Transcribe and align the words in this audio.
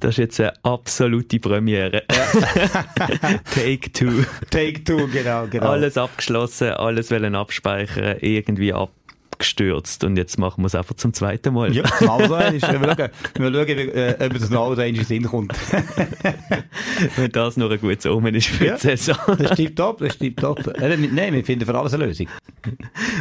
Das 0.00 0.10
ist 0.10 0.18
jetzt 0.18 0.40
eine 0.40 0.52
absolute 0.62 1.38
Premiere. 1.38 2.02
Ja. 2.10 3.38
Take 3.54 3.92
two. 3.92 4.24
Take 4.50 4.84
two, 4.84 5.08
genau, 5.08 5.46
genau. 5.46 5.66
Alles 5.68 5.96
abgeschlossen, 5.96 6.70
alles 6.70 7.10
wollen 7.10 7.34
abspeichern, 7.34 8.16
irgendwie 8.20 8.72
ab 8.72 8.90
gestürzt 9.38 10.04
und 10.04 10.16
jetzt 10.16 10.38
machen 10.38 10.62
wir 10.62 10.66
es 10.66 10.74
einfach 10.74 10.94
zum 10.94 11.12
zweiten 11.12 11.54
Mal. 11.54 11.74
Ja, 11.74 11.82
mal 12.04 12.28
so 12.28 12.34
einmal. 12.34 12.52
Wir 12.52 12.60
schauen, 12.60 13.10
wir 13.36 13.52
schauen 13.52 13.68
äh, 13.68 14.16
ob 14.20 14.32
das 14.34 14.50
noch 14.50 14.78
in 14.78 14.94
den 14.94 15.04
Sinn 15.04 15.24
kommt. 15.24 15.52
Wenn 17.16 17.32
das 17.32 17.56
noch 17.56 17.70
ein 17.70 17.80
gutes 17.80 18.06
Omen 18.06 18.34
ist 18.34 18.48
für 18.48 18.66
ja, 18.66 18.74
die 18.74 18.80
Saison. 18.80 19.16
das 19.38 19.52
stimmt 19.52 19.76
top, 19.76 19.98
das 19.98 20.14
stimmt 20.14 20.38
top. 20.38 20.60
Nein, 20.78 21.32
wir 21.32 21.44
finden 21.44 21.66
für 21.66 21.78
alles 21.78 21.94
eine 21.94 22.06
Lösung. 22.06 22.28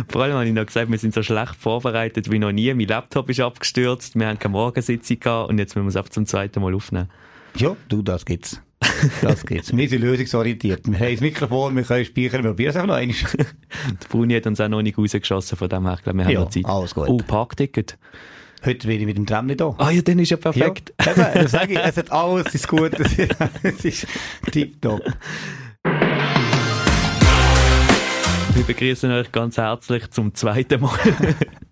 Vor 0.10 0.24
allem 0.24 0.34
habe 0.34 0.46
ich 0.46 0.54
noch 0.54 0.66
gesagt, 0.66 0.90
wir 0.90 0.98
sind 0.98 1.14
so 1.14 1.24
schlecht 1.24 1.56
vorbereitet 1.56 2.32
wie 2.32 2.40
noch 2.40 2.52
nie. 2.52 2.74
Mein 2.74 2.88
Laptop 2.88 3.30
ist 3.30 3.40
abgestürzt, 3.40 4.16
wir 4.16 4.28
haben 4.28 4.40
keine 4.40 4.54
Morgensitzung 4.54 5.20
gehabt 5.20 5.50
und 5.50 5.60
jetzt 5.60 5.76
müssen 5.76 5.86
wir 5.86 5.90
es 5.90 5.96
einfach 5.96 6.12
zum 6.12 6.26
zweiten 6.26 6.62
Mal 6.62 6.74
aufnehmen. 6.74 7.10
Ja, 7.56 7.76
du, 7.88 8.02
das 8.02 8.26
gibt's. 8.26 8.62
Das 9.22 9.46
geht's. 9.46 9.76
Wir 9.76 9.90
sind 9.90 10.02
lösungsorientiert. 10.02 10.82
Wir 10.86 11.00
haben 11.00 11.12
das 11.12 11.22
Mikrofon, 11.22 11.76
wir 11.76 11.84
können 11.84 12.06
speichern, 12.06 12.44
wir 12.44 12.52
probieren 12.52 12.70
es 12.70 12.76
einfach 12.76 12.88
noch 12.88 12.96
einmal. 12.96 13.16
Der 13.38 14.08
Bruni 14.10 14.34
hat 14.36 14.48
uns 14.48 14.60
auch 14.62 14.68
noch 14.68 14.82
nicht 14.82 14.98
rausgeschossen 14.98 15.58
von 15.58 15.70
dem 15.70 15.86
her. 15.88 16.00
Glaube, 16.04 16.18
wir 16.20 16.26
haben 16.26 16.32
ja, 16.32 16.40
noch 16.42 16.50
Zeit. 16.50 16.66
alles 16.66 16.96
gut. 16.96 17.08
Oh, 17.08 17.18
Parkticket. 17.18 17.98
Heute 18.66 18.88
bin 18.88 19.00
ich 19.00 19.06
mit 19.06 19.18
dem 19.18 19.26
Tram 19.26 19.46
nicht 19.46 19.62
da. 19.62 19.76
Ah 19.78 19.92
ja, 19.92 20.02
dann 20.02 20.18
ist 20.18 20.32
ja 20.32 20.38
perfekt. 20.38 20.94
Ja, 21.00 21.12
eben, 21.12 21.34
dann 21.34 21.48
sage 21.48 21.74
ich, 21.74 21.80
es 21.80 21.98
hat 21.98 22.12
alles 22.12 22.56
ist 22.56 22.68
gut, 22.68 22.94
es 23.00 23.86
ist 23.86 24.08
tipptopp. 24.52 25.02
Wir 28.56 28.64
begrüßen 28.64 29.12
euch 29.12 29.32
ganz 29.32 29.58
herzlich 29.58 30.10
zum 30.12 30.34
zweiten 30.34 30.82
Mal 30.82 30.98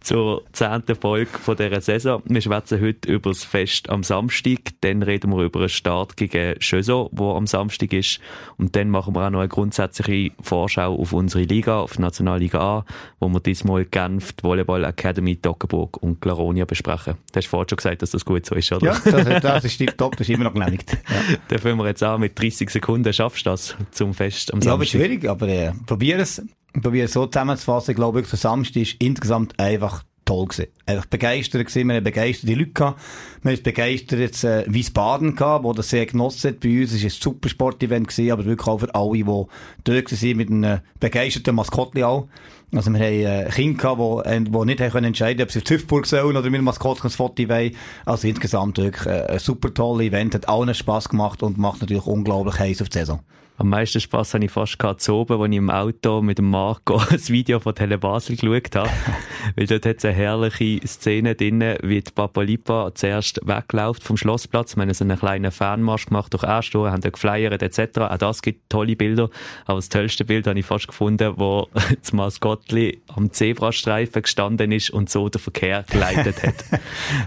zur 0.00 0.42
zehnten 0.52 0.96
Folge 0.96 1.30
von 1.38 1.56
dieser 1.56 1.80
Saison. 1.80 2.22
Wir 2.26 2.40
schwätzen 2.40 2.80
heute 2.80 3.10
über 3.12 3.30
das 3.30 3.44
Fest 3.44 3.88
am 3.90 4.02
Samstag, 4.02 4.58
dann 4.80 5.02
reden 5.02 5.30
wir 5.34 5.42
über 5.44 5.60
einen 5.60 5.68
Start 5.68 6.16
gegen 6.16 6.60
Schöso, 6.60 7.08
wo 7.12 7.32
am 7.34 7.46
Samstag 7.46 7.92
ist 7.92 8.20
und 8.56 8.76
dann 8.76 8.90
machen 8.90 9.14
wir 9.14 9.26
auch 9.26 9.30
noch 9.30 9.40
eine 9.40 9.48
grundsätzliche 9.48 10.32
Vorschau 10.40 10.94
auf 10.96 11.12
unsere 11.12 11.44
Liga, 11.44 11.80
auf 11.80 11.96
die 11.96 12.02
Nationalliga 12.02 12.60
A, 12.60 12.84
wo 13.20 13.28
wir 13.28 13.40
diesmal 13.40 13.84
Genf, 13.84 14.32
die 14.32 14.44
Volleyball 14.44 14.84
Academy, 14.84 15.36
Toggenburg 15.36 16.02
und 16.02 16.20
Glaronia 16.20 16.64
besprechen. 16.64 17.14
Du 17.32 17.36
hast 17.38 17.46
vorhin 17.46 17.68
schon 17.68 17.76
gesagt, 17.76 18.02
dass 18.02 18.10
das 18.10 18.24
gut 18.24 18.46
so 18.46 18.54
ist, 18.54 18.72
oder? 18.72 18.86
Ja, 18.86 19.00
das, 19.04 19.42
das 19.42 19.64
ist 19.64 19.98
top, 19.98 20.16
das 20.16 20.28
ist 20.28 20.34
immer 20.34 20.44
noch 20.44 20.54
genehmigt. 20.54 20.96
Ja. 21.14 21.36
Dann 21.48 21.58
fangen 21.58 21.78
wir 21.78 21.86
jetzt 21.86 22.02
an 22.02 22.20
mit 22.20 22.38
30 22.38 22.70
Sekunden. 22.70 23.12
Schaffst 23.12 23.46
du 23.46 23.50
das 23.50 23.76
zum 23.90 24.14
Fest 24.14 24.52
am 24.52 24.58
Ja, 24.60 24.64
Samstag? 24.64 24.72
aber 24.72 24.84
schwierig, 24.84 25.28
aber 25.28 25.48
äh, 25.48 25.72
probier 25.86 26.18
es. 26.18 26.42
Probier 26.80 27.04
es 27.04 27.12
so 27.12 27.26
zusammenzufassen. 27.26 27.92
Ich 27.92 27.96
glaube, 27.96 28.18
wirklich, 28.18 28.30
der 28.30 28.38
Samstag 28.38 28.82
ist 28.82 28.96
insgesamt 28.98 29.58
einfach 29.58 30.04
toll 30.24 30.46
gewesen. 30.46 30.70
Einfach 30.86 31.06
begeistert 31.06 31.66
gewesen. 31.66 31.88
Wir 31.88 31.96
haben 31.96 32.04
begeisterte 32.04 32.54
Leute 32.54 32.72
gehabt. 32.72 33.00
Wir 33.42 33.52
haben 33.52 33.62
begeistert 33.62 34.18
jetzt, 34.18 34.44
äh, 34.44 34.64
Wiesbaden 34.66 35.34
gehabt, 35.34 35.64
wo 35.64 35.72
das 35.72 35.90
sehr 35.90 36.06
genossen 36.06 36.50
hat 36.50 36.60
bei 36.60 36.80
uns. 36.80 36.92
Es 36.92 37.02
war 37.02 37.06
ein 37.06 37.10
super 37.10 37.48
Sportevent 37.48 38.08
gewesen, 38.08 38.32
aber 38.32 38.44
wirklich 38.44 38.66
auch 38.66 38.78
für 38.78 38.94
alle, 38.94 39.12
die 39.12 39.24
dort 39.24 40.12
waren, 40.12 40.36
mit 40.36 40.50
einem 40.50 40.80
begeisterten 41.00 41.54
Maskottchen 41.54 42.04
auch. 42.04 42.28
Also 42.72 42.90
wir 42.92 43.00
haben 43.00 43.46
äh, 43.46 43.50
Kinder 43.50 43.82
gehabt, 43.82 44.26
die, 44.26 44.30
äh, 44.30 44.40
die 44.40 44.64
nicht 44.64 44.80
haben 44.80 44.90
können 44.90 45.06
entscheiden 45.06 45.42
ob 45.42 45.50
sie 45.50 45.60
auf 45.60 45.64
Züfburg 45.64 46.06
sollen 46.06 46.36
oder 46.36 46.50
mit 46.50 46.58
dem 46.58 46.64
Maskottchen 46.64 47.10
ein 47.10 47.12
Foto 47.12 47.48
wollen. 47.48 47.76
Also 48.04 48.28
insgesamt 48.28 48.78
wirklich 48.78 49.06
äh, 49.06 49.26
ein 49.26 49.38
super 49.38 49.72
tolles 49.72 50.06
Event, 50.06 50.34
hat 50.34 50.48
allen 50.48 50.74
Spass 50.74 51.08
gemacht 51.08 51.42
und 51.42 51.58
macht 51.58 51.80
natürlich 51.80 52.06
unglaublich 52.06 52.58
heiß 52.58 52.82
auf 52.82 52.88
die 52.88 52.98
Saison. 52.98 53.20
Am 53.56 53.68
meisten 53.68 54.00
Spass 54.00 54.34
habe 54.34 54.44
ich 54.44 54.50
fast 54.50 54.80
gehabt 54.80 55.00
zu 55.00 55.14
oben, 55.14 55.40
als 55.40 55.48
ich 55.48 55.56
im 55.56 55.70
Auto 55.70 56.22
mit 56.22 56.38
dem 56.38 56.50
Marco 56.50 56.96
ein 57.10 57.28
Video 57.28 57.60
von 57.60 57.72
Tele 57.72 57.98
Basel 57.98 58.34
geschaut 58.34 58.74
habe. 58.74 58.90
Weil 59.56 59.66
dort 59.68 59.86
hat 59.86 59.98
es 59.98 60.04
eine 60.04 60.14
herrliche 60.14 60.84
Szene 60.84 61.36
drin, 61.36 61.62
wie 61.82 62.00
die 62.00 62.10
Papalipa 62.10 62.90
zuerst 62.94 63.40
wegläuft 63.44 64.02
vom 64.02 64.16
Schlossplatz. 64.16 64.74
Wir 64.74 64.82
haben 64.82 64.92
so 64.92 65.04
einen 65.04 65.16
kleinen 65.16 65.52
Fanmarsch 65.52 66.06
gemacht 66.06 66.34
durch 66.34 66.42
Erstore, 66.42 66.90
haben 66.90 67.00
dort 67.00 67.14
geflyert 67.14 67.62
etc. 67.62 67.98
Auch 67.98 68.18
das 68.18 68.42
gibt 68.42 68.70
tolle 68.70 68.96
Bilder. 68.96 69.30
Aber 69.66 69.78
das 69.78 69.88
tollste 69.88 70.24
Bild 70.24 70.48
habe 70.48 70.58
ich 70.58 70.66
fast 70.66 70.88
gefunden, 70.88 71.34
wo 71.36 71.68
das 72.00 72.12
Maskottli 72.54 73.02
am 73.08 73.32
Zebrastreifen 73.32 74.22
gestanden 74.22 74.72
ist 74.72 74.90
und 74.90 75.10
so 75.10 75.28
den 75.28 75.40
Verkehr 75.40 75.84
geleitet 75.90 76.42
hat. 76.42 76.54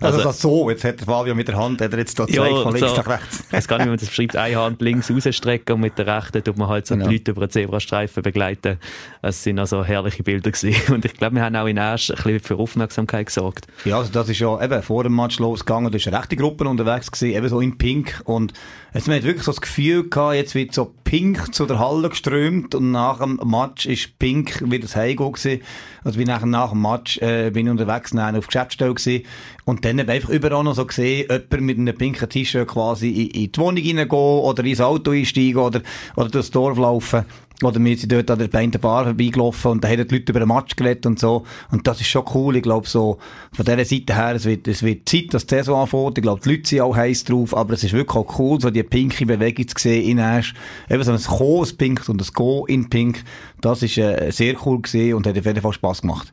Also, 0.02 0.18
also 0.18 0.24
das 0.24 0.42
so, 0.42 0.70
jetzt 0.70 0.84
hat 0.84 1.02
Fabio 1.02 1.36
mit 1.36 1.48
der 1.48 1.58
Hand, 1.58 1.82
hat 1.82 1.92
er 1.92 2.00
jetzt 2.00 2.18
da 2.20 2.28
zwei 2.28 2.50
von 2.50 2.74
links 2.74 2.90
so, 2.90 2.96
nach 2.96 3.08
rechts. 3.08 3.44
Ich 3.48 3.54
weiß 3.54 3.68
gar 3.68 3.78
nicht, 3.78 3.86
wie 3.86 3.90
man 3.90 3.98
das 3.98 4.08
beschreibt. 4.08 4.36
Eine 4.36 4.56
Hand 4.58 4.82
links 4.82 5.12
rausstrecken 5.12 5.76
und 5.76 5.82
mit 5.82 5.98
der 5.98 6.08
rechten 6.08 6.44
tut 6.44 6.58
man 6.58 6.68
halt 6.68 6.88
so 6.88 6.96
Genau. 6.96 7.10
die 7.10 7.16
Leute 7.18 7.32
über 7.32 7.48
den 7.48 7.52
Zebrastreifen 7.52 8.24
begleiten. 8.24 8.78
Es 9.22 9.44
sind 9.44 9.60
also 9.60 9.84
herrliche 9.84 10.24
Bilder 10.24 10.52
gewesen. 10.52 10.94
Und 10.94 11.06
ich 11.06 11.14
glaube, 11.14 11.36
wir 11.36 11.44
haben 11.44 11.56
auch 11.56 11.68
in 11.68 11.78
Asch 11.78 12.09
ein 12.09 12.16
bisschen 12.16 12.40
für 12.40 12.56
Aufmerksamkeit 12.56 13.28
gesorgt. 13.28 13.68
Ja, 13.86 13.98
also 14.00 14.12
das 14.12 14.30
ist 14.30 14.40
ja 14.40 14.62
eben 14.64 14.82
vor 14.82 15.04
dem 15.04 15.16
Match 15.16 15.40
losgegangen, 15.40 15.92
da 15.92 15.98
ist 15.98 16.08
eine 16.08 16.18
rechte 16.18 16.36
Gruppe 16.36 16.68
unterwegs 16.68 17.12
gewesen, 17.12 17.36
eben 17.36 17.50
so 17.50 17.59
in 17.59 17.78
Pink 17.78 18.22
und 18.26 18.54
jetzt, 18.94 19.08
man 19.08 19.18
hat 19.18 19.24
wirklich 19.24 19.44
so 19.44 19.52
das 19.52 19.62
Gefühl 19.62 20.09
gehabt, 20.09 20.36
jetzt 20.36 20.56
wird 20.56 20.74
so 20.74 20.94
Pink 21.07 21.56
zu 21.56 21.66
der 21.66 21.79
Halle 21.79 22.09
geströmt 22.09 22.75
und 22.75 22.91
nach 22.91 23.19
dem 23.19 23.40
Match 23.45 23.85
ist 23.85 24.19
Pink 24.19 24.62
wieder 24.69 24.81
das 24.81 24.97
Heimgehen 24.97 25.31
gewesen. 25.31 25.62
Also 26.03 26.18
bin 26.18 26.28
nachher 26.28 26.47
nach 26.47 26.72
dem 26.72 26.81
Match, 26.81 27.18
äh, 27.19 27.50
bin 27.50 27.66
ich 27.66 27.72
unterwegs 27.72 28.13
nachher 28.13 28.38
auf 28.38 28.47
Geschäftsstelle 28.47 28.94
gewesen 28.94 29.23
und 29.63 29.85
dann 29.85 30.00
habe 30.00 30.12
ich 30.12 30.16
einfach 30.17 30.29
überall 30.31 30.66
noch 30.66 30.75
so 30.75 30.85
gesehen, 30.85 31.29
jemand 31.29 31.62
mit 31.62 31.78
einem 31.78 31.97
pinken 31.97 32.28
T-Shirt 32.28 32.67
quasi 32.67 33.09
in, 33.09 33.41
in 33.44 33.51
die 33.53 33.57
Wohnung 33.57 33.78
reingehen 33.78 34.09
oder 34.09 34.66
ins 34.66 34.81
Auto 34.81 35.12
einsteigen 35.12 35.56
oder, 35.56 35.81
oder 36.17 36.28
durchs 36.28 36.51
Dorf 36.51 36.78
laufen. 36.78 37.23
Oder 37.63 37.84
wir 37.84 37.97
sind 37.97 38.12
dort 38.12 38.29
an 38.29 38.38
der 38.38 38.50
Bein 38.50 38.69
der 38.69 38.78
Bar 38.78 39.06
vorbeigelaufen 39.06 39.72
und 39.72 39.84
da 39.84 39.88
haben 39.88 40.07
die 40.07 40.16
Leute 40.16 40.31
über 40.31 40.40
den 40.41 40.47
Match 40.47 40.75
geredet 40.75 41.07
und 41.07 41.18
so. 41.18 41.44
Und 41.72 41.88
das 41.88 42.00
ist 42.00 42.07
schon 42.07 42.23
cool. 42.35 42.56
Ich 42.56 42.62
glaube, 42.62 42.88
so, 42.88 43.18
von 43.51 43.66
dieser 43.66 43.84
Seite 43.84 44.16
her, 44.16 44.35
es 44.35 44.45
wird, 44.45 44.68
es 44.68 44.84
wird 44.84 45.09
Zeit, 45.09 45.34
dass 45.34 45.47
die 45.47 45.56
Saison 45.56 45.81
anfängt. 45.81 46.19
Ich 46.19 46.22
glaube, 46.22 46.40
die 46.41 46.50
Leute 46.50 46.69
sind 46.69 46.81
auch 46.81 46.96
heiß 46.96 47.23
drauf. 47.23 47.57
Aber 47.57 47.73
es 47.73 47.84
ist 47.84 47.94
wirklich 47.94 48.16
auch 48.16 48.38
cool, 48.38 48.62
so 48.62 48.69
die 48.69 48.84
pinke 48.84 49.25
Bewegung 49.25 49.67
zu 49.67 49.75
sehen 49.75 50.07
in 50.07 50.19
Asch. 50.19 50.53
Eben 50.88 51.03
so 51.03 51.12
ein 51.12 51.23
Kommen 51.23 51.59
ins 51.62 51.73
Pink 51.73 52.07
und 52.07 52.22
ein 52.22 52.28
Go 52.34 52.66
in 52.67 52.90
Pink. 52.90 53.23
Das 53.59 53.81
ist, 53.81 53.97
äh, 53.97 54.29
sehr 54.29 54.56
cool 54.63 54.79
gesehen 54.79 55.16
und 55.16 55.25
hat 55.25 55.38
auf 55.38 55.46
jeden 55.46 55.62
Fall 55.62 55.73
Spass 55.73 56.01
gemacht. 56.01 56.31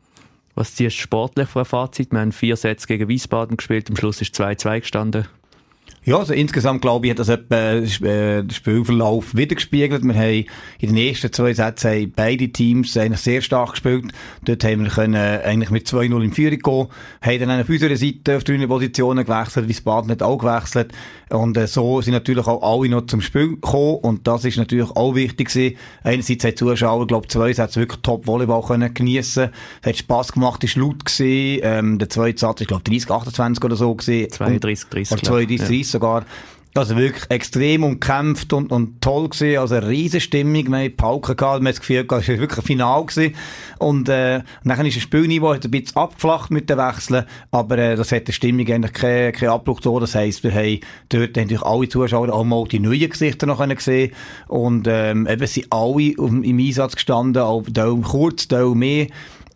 Was 0.54 0.74
ziehst 0.74 0.98
du 0.98 1.00
sportlich 1.00 1.48
für 1.48 1.60
ein 1.60 1.64
Fazit? 1.64 2.12
Wir 2.12 2.20
haben 2.20 2.32
vier 2.32 2.56
Sätze 2.56 2.86
gegen 2.86 3.08
Wiesbaden 3.08 3.56
gespielt, 3.56 3.88
am 3.90 3.96
Schluss 3.96 4.20
ist 4.20 4.38
2-2 4.38 4.80
gestanden. 4.80 5.26
Ja, 6.06 6.18
also 6.18 6.34
insgesamt 6.34 6.82
glaube 6.82 7.06
ich, 7.06 7.12
hat 7.12 7.18
das 7.18 7.30
etwa 7.30 7.56
äh, 7.56 8.42
den 8.42 8.50
Spielverlauf 8.50 9.34
wiedergespiegelt. 9.34 10.04
Wir 10.04 10.14
haben 10.14 10.44
in 10.78 10.94
den 10.94 10.96
ersten 10.98 11.32
zwei 11.32 11.54
Sätzen 11.54 11.90
haben 11.90 12.12
beide 12.14 12.48
Teams 12.50 12.94
eigentlich 12.98 13.20
sehr 13.20 13.40
stark 13.40 13.70
gespielt. 13.70 14.12
Dort 14.44 14.62
haben 14.64 14.84
wir 14.84 14.90
können 14.90 15.14
äh, 15.14 15.40
eigentlich 15.44 15.70
mit 15.70 15.86
2-0 15.86 16.22
in 16.22 16.32
Führung 16.32 16.58
gehen, 16.58 16.88
haben 17.22 17.48
dann 17.48 17.60
auf 17.62 17.68
unserer 17.70 17.96
Seite 17.96 18.36
auf 18.36 18.44
drei 18.44 18.66
Positionen 18.66 19.24
gewechselt, 19.24 19.66
Wiesbaden 19.66 20.10
hat 20.10 20.22
auch 20.22 20.36
gewechselt. 20.36 20.92
Und 21.30 21.56
äh, 21.56 21.66
so 21.66 22.02
sind 22.02 22.12
natürlich 22.12 22.46
auch 22.46 22.62
alle 22.62 22.90
noch 22.90 23.06
zum 23.06 23.22
Spiel 23.22 23.52
gekommen 23.52 23.96
und 24.02 24.26
das 24.26 24.44
ist 24.44 24.58
natürlich 24.58 24.90
auch 24.90 25.14
wichtig 25.14 25.48
gewesen. 25.48 25.76
Einerseits 26.02 26.44
haben 26.44 26.50
die 26.50 26.56
Zuschauer, 26.56 27.06
glaube 27.06 27.24
ich, 27.24 27.32
zwei 27.32 27.52
Sätze 27.54 27.80
wirklich 27.80 28.02
top 28.02 28.26
Volleyball 28.26 28.62
können 28.62 28.92
geniessen. 28.92 29.48
Es 29.80 29.88
hat 29.88 29.96
Spass 29.96 30.32
gemacht, 30.32 30.62
ist 30.64 30.76
laut 30.76 31.02
gewesen. 31.02 31.60
Ähm, 31.62 31.98
der 31.98 32.10
zweite 32.10 32.38
Satz 32.38 32.60
ist, 32.60 32.68
glaube 32.68 32.82
ich, 32.86 33.06
30, 33.06 33.10
28 33.10 33.64
oder 33.64 33.76
so 33.76 33.94
gewesen. 33.94 34.30
32, 34.30 34.88
30. 34.90 35.12
Oder 35.12 35.22
32, 35.22 35.66
30 35.66 35.93
sogar. 35.94 36.24
Also 36.76 36.96
wirklich 36.96 37.22
extrem 37.30 37.84
umkämpft 37.84 38.52
und, 38.52 38.72
und 38.72 39.00
toll 39.00 39.28
gewesen. 39.28 39.58
Also 39.58 39.76
eine 39.76 39.86
riesen 39.86 40.20
Stimmung. 40.20 40.66
Wir 40.72 40.78
haben 40.78 40.96
Pauken 40.96 41.36
gehabt. 41.36 41.52
Wir 41.52 41.54
haben 41.58 41.64
das 41.66 41.78
Gefühl 41.78 42.04
gehabt, 42.04 42.24
es 42.24 42.28
war 42.28 42.40
wirklich 42.40 42.58
ein 42.58 42.64
Final 42.64 43.06
gewesen. 43.06 43.34
Und, 43.78 44.08
äh, 44.08 44.42
nachher 44.64 44.84
ist 44.84 44.96
das 44.96 45.04
Spielniveau 45.04 45.52
ein 45.52 45.60
bisschen 45.60 45.96
abgeflacht 45.96 46.50
mit 46.50 46.68
den 46.68 46.78
Wechseln. 46.78 47.26
Aber, 47.52 47.78
äh, 47.78 47.94
das 47.94 48.10
hat 48.10 48.26
der 48.26 48.32
Stimmung 48.32 48.66
eigentlich 48.66 48.92
keinen 48.92 49.32
kein 49.32 49.50
Abbruch 49.50 49.76
getan. 49.76 50.00
Das 50.00 50.16
heisst, 50.16 50.42
wir 50.42 50.52
haben 50.52 50.80
dort 51.10 51.36
natürlich 51.36 51.62
alle 51.62 51.88
Zuschauer 51.88 52.32
auch 52.32 52.42
mal 52.42 52.64
die 52.66 52.80
neuen 52.80 53.08
Gesichter 53.08 53.46
noch 53.46 53.58
können 53.58 53.78
sehen 53.78 54.10
Und, 54.48 54.88
ähm, 54.88 55.28
eben 55.28 55.46
sind 55.46 55.72
alle 55.72 56.10
im 56.10 56.58
Einsatz 56.58 56.96
gestanden. 56.96 57.40
Auch 57.40 57.62
Teil 57.72 58.00
kurz, 58.02 58.48
Teil 58.48 58.74
mehr. 58.74 59.06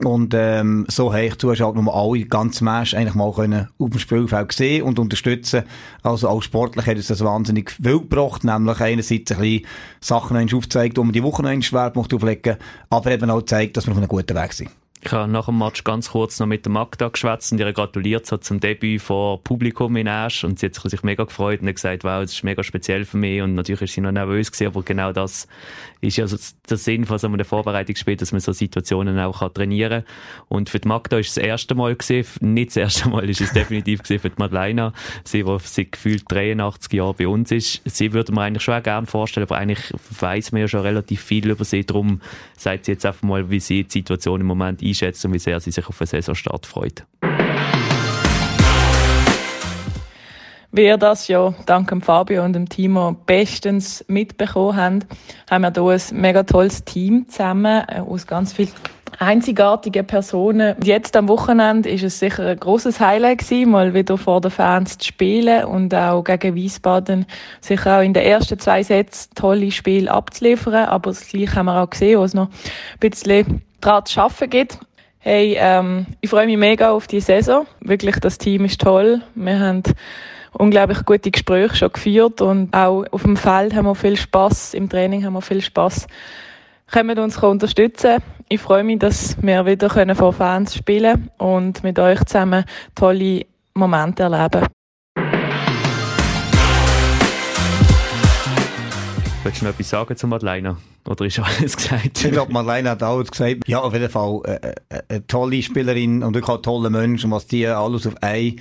Und 0.05 0.33
ähm, 0.35 0.87
so 0.89 1.13
habe 1.13 1.27
ich 1.27 1.39
Zuschauer 1.39 1.75
noch 1.75 1.83
mal 1.83 1.93
alle 1.93 2.25
ganz 2.25 2.61
Match 2.61 2.95
eigentlich 2.95 3.15
mal 3.15 3.33
können 3.33 3.69
auf 3.79 3.91
dem 3.91 3.99
Spielfeld 3.99 4.53
sehen 4.53 4.85
und 4.85 4.99
unterstützen. 4.99 5.65
Also 6.03 6.29
auch 6.29 6.41
sportlich 6.41 6.87
hat 6.87 6.97
uns 6.97 7.09
das 7.09 7.25
wahnsinnig 7.25 7.73
viel 7.73 7.99
gebracht, 7.99 8.45
nämlich 8.45 8.81
einerseits 8.81 9.33
ein 9.33 9.39
bisschen 9.39 9.67
Sachen 10.01 10.37
aufgezeigt, 10.37 10.99
wo 10.99 11.05
wir 11.05 11.13
die 11.13 11.23
Woche 11.23 11.45
einen 11.45 11.63
Schwerpunkt 11.63 12.15
auflegen, 12.15 12.57
aber 12.91 13.11
eben 13.11 13.29
auch 13.31 13.39
gezeigt, 13.39 13.77
dass 13.77 13.87
wir 13.87 13.93
auf 13.93 13.99
einem 13.99 14.09
guten 14.09 14.37
Weg 14.37 14.53
sind. 14.53 14.71
Ich 15.01 15.13
habe 15.13 15.31
nach 15.31 15.47
dem 15.47 15.59
Match 15.59 15.85
ganz 15.85 16.11
kurz 16.11 16.41
noch 16.41 16.47
mit 16.47 16.65
der 16.65 16.73
Magda 16.73 17.09
geschwätzt 17.09 17.53
und 17.53 17.61
ihr 17.61 17.73
gratuliert 17.73 18.27
so 18.27 18.37
zum 18.37 18.59
Debüt 18.59 19.01
vor 19.01 19.43
Publikum 19.43 19.97
in 19.97 20.09
Asch 20.09 20.43
und 20.43 20.59
sie 20.59 20.67
hat 20.67 20.75
sich 20.75 21.03
mega 21.05 21.25
gefreut 21.25 21.61
und 21.61 21.73
gesagt, 21.73 22.03
wow, 22.03 22.21
das 22.21 22.33
ist 22.33 22.43
mega 22.43 22.65
speziell 22.65 23.05
für 23.05 23.17
mich 23.17 23.41
und 23.41 23.55
natürlich 23.55 23.83
ist 23.83 23.93
sie 23.95 24.01
noch 24.01 24.11
nervös 24.11 24.51
gewesen, 24.51 24.67
aber 24.67 24.83
genau 24.83 25.13
das 25.13 25.47
ist 26.01 26.17
ja 26.17 26.27
so 26.27 26.37
der 26.69 26.77
Sinn 26.77 27.07
von 27.07 27.19
so 27.19 27.27
einem 27.27 27.45
Vorbereitungsspiel, 27.45 28.17
dass 28.17 28.33
man 28.33 28.41
so 28.41 28.53
Situationen 28.53 29.19
auch 29.19 29.49
trainieren 29.53 30.05
kann. 30.05 30.47
Und 30.49 30.71
für 30.71 30.79
die 30.79 30.89
Magda 30.89 31.19
ist 31.19 31.29
es 31.29 31.35
das 31.35 31.45
erste 31.45 31.75
Mal 31.75 31.97
gewesen, 31.97 32.25
nicht 32.41 32.71
das 32.71 32.77
erste 32.77 33.09
Mal, 33.09 33.29
ist 33.29 33.41
es 33.41 33.53
definitiv 33.53 34.01
für 34.05 34.19
die 34.19 34.31
Madeleine, 34.37 34.93
sie, 35.25 35.43
die 35.43 35.57
seit 35.63 35.93
gefühlt 35.93 36.25
83 36.29 36.93
Jahren 36.93 37.17
bei 37.17 37.27
uns 37.27 37.51
ist. 37.51 37.83
Sie 37.85 38.13
würde 38.13 38.33
man 38.33 38.45
eigentlich 38.45 38.63
schon 38.63 38.75
auch 38.75 38.83
gerne 38.83 39.07
vorstellen, 39.07 39.47
aber 39.49 39.59
eigentlich 39.59 39.93
weiss 40.21 40.53
man 40.53 40.61
ja 40.61 40.69
schon 40.69 40.81
relativ 40.81 41.23
viel 41.23 41.49
über 41.51 41.65
sie, 41.65 41.85
darum 41.85 42.21
sagt 42.57 42.85
sie 42.85 42.93
jetzt 42.93 43.07
einfach 43.07 43.23
mal, 43.23 43.51
wie 43.51 43.61
sie 43.61 43.85
die 43.85 43.91
Situation 43.91 44.41
im 44.41 44.47
Moment 44.47 44.83
einschätzt 44.89 45.25
und 45.25 45.33
wie 45.33 45.39
sehr 45.39 45.61
sie 45.61 45.71
sich 45.71 45.87
auf 45.87 45.99
den 45.99 46.07
Saisonstart 46.07 46.67
freut. 46.67 47.05
wir 50.71 50.97
das 50.97 51.29
ja 51.29 51.55
dank 51.67 51.93
Fabio 52.05 52.45
und 52.45 52.53
dem 52.53 52.69
Timo 52.69 53.17
bestens 53.27 54.05
mitbekommen 54.07 54.77
haben, 54.77 55.05
haben 55.51 55.63
wir 55.63 55.73
hier 55.73 55.93
ein 55.93 56.21
mega 56.21 56.43
tolles 56.43 56.85
Team 56.85 57.27
zusammen 57.29 57.85
äh, 57.89 58.01
aus 58.01 58.27
ganz 58.27 58.53
vielen 58.53 58.71
einzigartigen 59.19 60.07
Personen. 60.07 60.77
Jetzt 60.85 61.17
am 61.17 61.29
Wochenende 61.29 61.89
ist 61.89 62.05
es 62.05 62.19
sicher 62.19 62.47
ein 62.47 62.61
großes 62.61 63.01
Highlight 63.01 63.39
gewesen, 63.39 63.71
mal 63.71 63.95
wieder 63.95 64.17
vor 64.19 64.41
den 64.41 64.51
Fans 64.51 64.99
zu 64.99 65.09
spielen 65.09 65.65
und 65.65 65.95
auch 65.95 66.23
gegen 66.23 66.55
Wiesbaden 66.55 67.27
sicher 67.61 67.99
auch 67.99 68.03
in 68.03 68.13
den 68.13 68.23
ersten 68.23 68.59
zwei 68.59 68.83
Sätzen 68.83 69.31
tolle 69.35 69.73
Spiele 69.73 70.11
abzuliefern. 70.11 70.87
Aber 70.87 71.11
das 71.11 71.27
Gleiche 71.27 71.57
haben 71.57 71.67
wir 71.67 71.83
auch 71.83 71.91
gesehen, 71.91 72.21
wo 72.21 72.25
es 72.25 72.35
noch 72.35 72.49
ein 72.49 73.11
bisschen 73.11 73.63
dran 73.81 74.05
zu 74.07 74.21
arbeiten 74.21 74.51
gibt. 74.51 74.79
Hey, 75.19 75.57
ähm, 75.59 76.07
ich 76.21 76.31
freue 76.31 76.47
mich 76.47 76.57
mega 76.57 76.91
auf 76.91 77.07
die 77.07 77.21
Saison. 77.21 77.67
Wirklich, 77.81 78.17
das 78.21 78.39
Team 78.39 78.65
ist 78.65 78.81
toll. 78.81 79.23
Wir 79.35 79.59
haben 79.59 79.83
unglaublich 80.53 81.05
gute 81.05 81.31
Gespräche 81.31 81.77
schon 81.77 81.93
geführt 81.93 82.41
und 82.41 82.75
auch 82.75 83.05
auf 83.11 83.23
dem 83.23 83.37
Feld 83.37 83.75
haben 83.75 83.87
wir 83.87 83.95
viel 83.95 84.17
Spaß, 84.17 84.75
im 84.75 84.89
Training 84.89 85.25
haben 85.25 85.35
wir 85.35 85.43
viel 85.43 85.61
Spaß. 85.61 86.07
Können 86.91 87.19
uns 87.19 87.37
unterstützen. 87.43 88.23
Ich 88.49 88.61
freue 88.61 88.83
mich, 88.83 88.99
dass 88.99 89.37
wir 89.43 89.67
wieder 89.67 90.15
vor 90.15 90.33
Fans 90.33 90.75
spielen 90.75 91.31
und 91.37 91.83
mit 91.83 91.99
euch 91.99 92.25
zusammen 92.25 92.65
tolle 92.95 93.45
Momente 93.75 94.23
erleben. 94.23 94.67
Willst 99.45 99.61
du 99.61 99.65
noch 99.67 99.73
etwas 99.73 99.91
sagen 99.91 100.17
zu 100.17 100.27
Madeleine? 100.27 100.77
Oder 101.09 101.25
ist 101.25 101.39
alles 101.39 101.77
gesagt? 101.77 102.25
Ich 102.25 102.31
glaube, 102.31 102.53
Madeleine 102.53 102.91
hat 102.91 103.03
alles 103.03 103.31
gesagt. 103.31 103.67
Ja, 103.67 103.81
auf 103.81 103.93
jeden 103.93 104.11
Fall 104.11 104.41
äh, 104.45 104.73
äh, 104.89 105.03
eine 105.09 105.27
tolle 105.27 105.63
Spielerin 105.63 106.23
und 106.23 106.35
wirklich 106.35 106.51
auch 106.51 106.59
ein 106.59 106.63
toller 106.63 106.91
Mensch. 106.91 107.25
Und 107.25 107.31
was 107.31 107.47
die 107.47 107.67
alles 107.67 108.07
auf 108.07 108.15
ein 108.21 108.57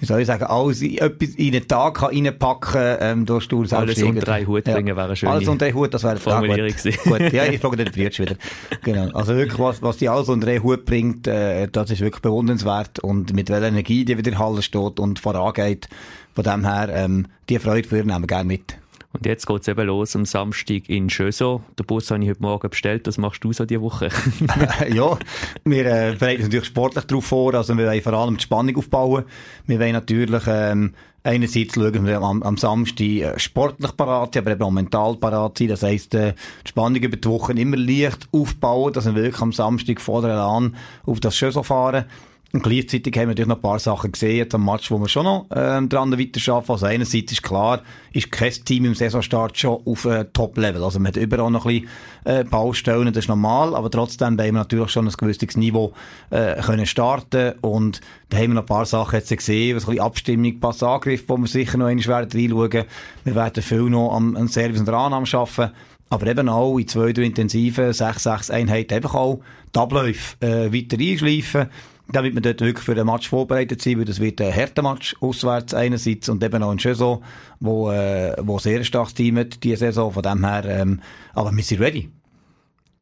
wie 0.00 0.06
soll 0.06 0.20
ich 0.20 0.26
sagen, 0.26 0.44
alles 0.44 0.80
etwas 0.82 1.30
in 1.30 1.52
den 1.52 1.66
Tag 1.66 1.94
kann 1.98 2.10
reinpacken 2.10 2.96
ähm, 3.00 3.26
durch 3.26 3.48
du 3.48 3.64
Alles 3.70 4.00
unter 4.02 4.32
einen 4.32 4.46
Hut 4.46 4.64
bringen 4.64 4.88
ja. 4.88 4.96
wäre 4.96 5.16
schön. 5.16 5.28
Alles 5.28 5.48
unter 5.48 5.66
einen 5.66 5.74
Hut, 5.74 5.92
das 5.92 6.04
wäre 6.04 6.18
Formulierung 6.18 6.70
gut. 6.70 7.04
gut. 7.04 7.32
Ja, 7.32 7.44
ich 7.46 7.60
frage 7.60 7.76
den 7.78 7.92
Friedrich 7.92 8.20
wieder. 8.20 8.36
Genau. 8.84 9.10
Also 9.12 9.34
wirklich, 9.34 9.58
was, 9.58 9.82
was 9.82 9.96
die 9.96 10.08
alles 10.08 10.28
unter 10.28 10.46
einen 10.46 10.62
Hut 10.62 10.84
bringt, 10.84 11.26
äh, 11.26 11.66
das 11.66 11.90
ist 11.90 12.00
wirklich 12.00 12.22
bewundernswert 12.22 13.00
und 13.00 13.32
mit 13.34 13.50
welcher 13.50 13.68
Energie 13.68 14.04
die 14.04 14.16
wieder 14.16 14.30
in 14.30 14.38
Halle 14.38 14.62
steht 14.62 15.00
und 15.00 15.18
vorangeht. 15.18 15.88
Von 16.34 16.44
dem 16.44 16.64
her, 16.64 16.88
ähm, 16.92 17.26
die 17.48 17.58
Freude 17.58 17.88
für 17.88 17.96
nehmen 17.96 18.22
wir 18.22 18.26
gerne 18.28 18.46
mit. 18.46 18.76
Und 19.12 19.24
jetzt 19.24 19.46
geht 19.46 19.62
es 19.62 19.68
eben 19.68 19.86
los 19.86 20.14
am 20.14 20.26
Samstag 20.26 20.88
in 20.88 21.08
Schöso. 21.08 21.62
Den 21.78 21.86
Bus 21.86 22.10
habe 22.10 22.22
ich 22.22 22.28
heute 22.28 22.42
Morgen 22.42 22.68
bestellt. 22.68 23.06
Was 23.06 23.16
machst 23.16 23.42
du 23.42 23.52
so 23.54 23.64
diese 23.64 23.80
Woche? 23.80 24.10
ja, 24.92 25.18
wir 25.64 25.86
äh, 25.86 26.14
bereiten 26.18 26.42
uns 26.42 26.44
natürlich 26.44 26.66
sportlich 26.66 27.04
darauf 27.04 27.24
vor. 27.24 27.54
Also 27.54 27.76
wir 27.76 27.86
wollen 27.86 28.02
vor 28.02 28.12
allem 28.12 28.36
die 28.36 28.42
Spannung 28.42 28.76
aufbauen. 28.76 29.24
Wir 29.66 29.80
wollen 29.80 29.92
natürlich 29.92 30.42
ähm, 30.46 30.94
einerseits 31.24 31.74
schauen, 31.74 31.92
dass 31.92 32.04
wir 32.04 32.20
am, 32.20 32.42
am 32.42 32.58
Samstag 32.58 33.06
äh, 33.06 33.38
sportlich 33.38 33.96
parat 33.96 34.34
sind, 34.34 34.42
aber 34.42 34.52
eben 34.52 34.62
auch 34.62 34.70
mental 34.70 35.16
parat 35.16 35.56
sind. 35.56 35.70
Das 35.70 35.82
heisst, 35.82 36.14
äh, 36.14 36.34
die 36.66 36.68
Spannung 36.68 37.02
über 37.02 37.16
die 37.16 37.28
Woche 37.28 37.54
immer 37.54 37.78
leicht 37.78 38.28
aufbauen, 38.30 38.92
dass 38.92 39.06
wir 39.06 39.14
wirklich 39.14 39.40
am 39.40 39.52
Samstag 39.52 40.02
vor 40.02 40.20
der 40.20 40.32
Elan 40.32 40.76
auf 41.06 41.20
das 41.20 41.34
Schöso 41.34 41.62
fahren. 41.62 42.04
Und 42.50 42.62
gleichzeitig 42.62 43.14
haben 43.14 43.24
wir 43.24 43.28
natürlich 43.28 43.48
noch 43.48 43.56
ein 43.56 43.62
paar 43.62 43.78
Sachen 43.78 44.10
gesehen, 44.10 44.38
jetzt 44.38 44.54
am 44.54 44.64
Match, 44.64 44.90
wo 44.90 44.98
wir 44.98 45.08
schon 45.08 45.24
noch 45.24 45.46
ähm, 45.54 45.90
dran 45.90 46.10
weiterarbeiten. 46.12 46.72
Also 46.72 46.86
einerseits 46.86 47.32
ist 47.32 47.42
klar, 47.42 47.82
ist 48.14 48.32
kein 48.32 48.52
Team 48.52 48.86
im 48.86 48.94
Saisonstart 48.94 49.58
schon 49.58 49.82
auf 49.84 50.06
äh, 50.06 50.24
Top-Level. 50.32 50.82
Also 50.82 50.98
man 50.98 51.08
hat 51.08 51.18
überall 51.18 51.50
noch 51.50 51.66
ein 51.66 51.82
bisschen 51.82 51.88
äh, 52.24 52.44
Baustellen, 52.44 53.12
das 53.12 53.24
ist 53.24 53.28
normal, 53.28 53.76
aber 53.76 53.90
trotzdem 53.90 54.38
wollen 54.38 54.54
wir 54.54 54.60
natürlich 54.60 54.88
schon 54.88 55.06
ein 55.06 55.12
gewisses 55.12 55.58
Niveau 55.58 55.92
äh, 56.30 56.58
können 56.62 56.86
starten 56.86 57.52
und 57.60 58.00
da 58.30 58.38
haben 58.38 58.48
wir 58.48 58.54
noch 58.54 58.62
ein 58.62 58.66
paar 58.66 58.86
Sachen 58.86 59.16
jetzt 59.16 59.36
gesehen, 59.36 59.76
was 59.76 59.84
ein 59.84 59.90
bisschen 59.90 60.04
Abstimmung, 60.04 60.58
Pass 60.58 60.82
Angriff, 60.82 61.24
wo 61.28 61.36
wir 61.36 61.46
sicher 61.46 61.76
noch 61.76 61.86
einmal 61.86 62.06
werden 62.06 62.40
reinschauen. 62.40 62.84
Wir 63.24 63.34
werden 63.34 63.62
viel 63.62 63.90
noch 63.90 64.14
am, 64.14 64.36
am 64.36 64.48
Service 64.48 64.80
und 64.80 64.88
Annahme 64.88 65.26
arbeiten. 65.30 65.72
Aber 66.10 66.26
eben 66.26 66.48
auch 66.48 66.78
in 66.78 66.88
zwei, 66.88 67.12
drei 67.12 67.24
intensiven 67.24 67.90
6-6 67.90 68.50
Einheiten 68.50 68.94
einfach 68.94 69.14
auch 69.14 69.40
die 69.74 69.78
Abläufe 69.78 70.36
äh, 70.40 70.72
weiter 70.72 70.96
einschleifen 70.98 71.68
damit 72.08 72.34
wir 72.34 72.40
dort 72.40 72.60
wirklich 72.60 72.84
für 72.84 72.94
den 72.94 73.06
Match 73.06 73.28
vorbereitet 73.28 73.82
sind, 73.82 73.98
weil 73.98 74.04
das 74.04 74.20
wird 74.20 74.40
ein 74.40 74.54
harter 74.54 74.82
Match 74.82 75.14
auswärts 75.20 75.74
einerseits 75.74 76.28
und 76.28 76.42
eben 76.42 76.62
auch 76.62 76.70
ein 76.70 76.78
Saison, 76.78 77.22
wo, 77.60 77.90
äh, 77.90 78.34
wo 78.40 78.58
sehr 78.58 78.82
stark 78.84 79.14
Team 79.14 79.38
hat, 79.38 79.62
diese 79.62 79.76
Saison, 79.78 80.12
von 80.12 80.22
dem 80.22 80.44
her, 80.44 80.64
ähm, 80.64 81.00
aber 81.34 81.52
wir 81.52 81.62
sind 81.62 81.80
ready. 81.80 82.10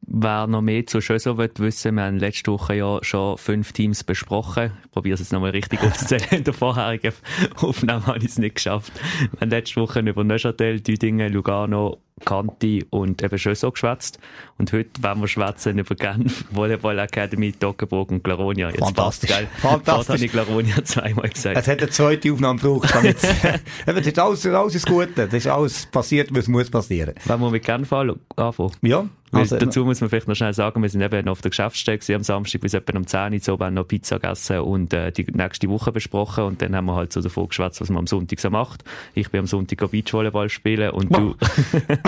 Wer 0.09 0.47
noch 0.47 0.61
mehr 0.61 0.85
zu 0.85 1.01
Schöso 1.01 1.37
will 1.37 1.51
wissen, 1.57 1.95
wir 1.95 2.03
haben 2.03 2.17
letzte 2.17 2.51
Woche 2.51 2.75
ja 2.75 2.99
schon 3.01 3.37
fünf 3.37 3.73
Teams 3.73 4.05
besprochen. 4.05 4.71
Ich 4.85 4.91
probiere 4.91 5.15
es 5.15 5.19
jetzt 5.19 5.33
nochmal 5.33 5.49
richtig 5.49 5.81
aufzuzählen. 5.83 6.23
In 6.31 6.43
der 6.45 6.53
vorherigen 6.53 7.13
Aufnahme 7.55 8.05
habe 8.07 8.19
ich 8.19 8.25
es 8.25 8.37
nicht 8.37 8.55
geschafft. 8.55 8.93
Wir 9.31 9.41
haben 9.41 9.49
letzte 9.49 9.81
Woche 9.81 9.99
über 9.99 10.23
Neuchâtel, 10.23 10.79
Düdingen, 10.79 11.33
Lugano 11.33 12.01
Kanti 12.25 12.85
und 12.89 13.23
eben 13.23 13.37
schon 13.37 13.55
so 13.55 13.71
geschwätzt. 13.71 14.19
Und 14.57 14.73
heute 14.73 14.89
werden 15.01 15.21
wir 15.21 15.27
schwätzen 15.27 15.77
über 15.77 15.95
Genf, 15.95 16.45
Volleyball 16.51 16.99
Academy, 16.99 17.51
Toggenburg 17.51 18.11
und 18.11 18.23
Glaronia. 18.23 18.69
Jetzt 18.69 18.79
Fantastisch. 18.79 19.31
Passt, 19.31 19.61
Fantastisch. 19.61 20.15
habe 20.15 20.25
ich 20.25 20.31
Glaronia 20.31 20.83
zweimal 20.83 21.29
gesagt. 21.29 21.57
Es 21.57 21.67
hat 21.67 21.79
eine 21.79 21.89
zweite 21.89 22.31
Aufnahme 22.31 22.59
gebraucht, 22.59 22.93
damit 22.93 23.17
es 23.85 24.07
ist 24.07 24.19
alles, 24.19 24.45
alles 24.45 24.75
ist 24.75 24.87
gut. 24.87 25.09
Das 25.15 25.33
ist 25.33 25.47
alles 25.47 25.85
passiert, 25.85 26.33
was 26.33 26.47
muss 26.47 26.69
passieren. 26.69 27.13
Wenn 27.25 27.39
wir 27.39 27.51
mit 27.51 27.63
Genf 27.63 27.91
anfangen? 27.93 28.19
Ja. 28.81 29.07
Also, 29.31 29.57
dazu 29.57 29.83
muss 29.83 29.99
man 29.99 30.09
vielleicht 30.09 30.27
noch 30.27 30.35
schnell 30.35 30.53
sagen, 30.53 30.81
wir 30.81 30.89
sind 30.89 31.01
eben 31.01 31.27
auf 31.27 31.41
der 31.41 31.51
Geschäftsstelle 31.51 31.99
am 32.15 32.23
Samstag 32.23 32.61
bis 32.61 32.73
etwa 32.73 32.97
um 32.97 33.05
10 33.05 33.33
Uhr, 33.33 33.39
so 33.41 33.59
haben 33.59 33.73
noch 33.73 33.87
Pizza 33.87 34.19
gegessen 34.19 34.59
und 34.59 34.93
äh, 34.93 35.11
die 35.11 35.25
nächste 35.25 35.67
Woche 35.69 35.91
besprochen 35.91 36.45
und 36.45 36.61
dann 36.61 36.75
haben 36.75 36.85
wir 36.85 36.95
halt 36.95 37.11
so 37.11 37.21
davon 37.21 37.49
geschwätzt, 37.49 37.81
was 37.81 37.89
man 37.89 37.99
am 37.99 38.07
Sonntag 38.07 38.39
so 38.39 38.49
macht. 38.49 38.85
Ich 39.15 39.29
bin 39.29 39.39
am 39.39 39.47
Sonntag 39.47 39.91
Beachvolleyball 39.91 40.49
spielen 40.49 40.91
und 40.91 41.15
du... 41.15 41.35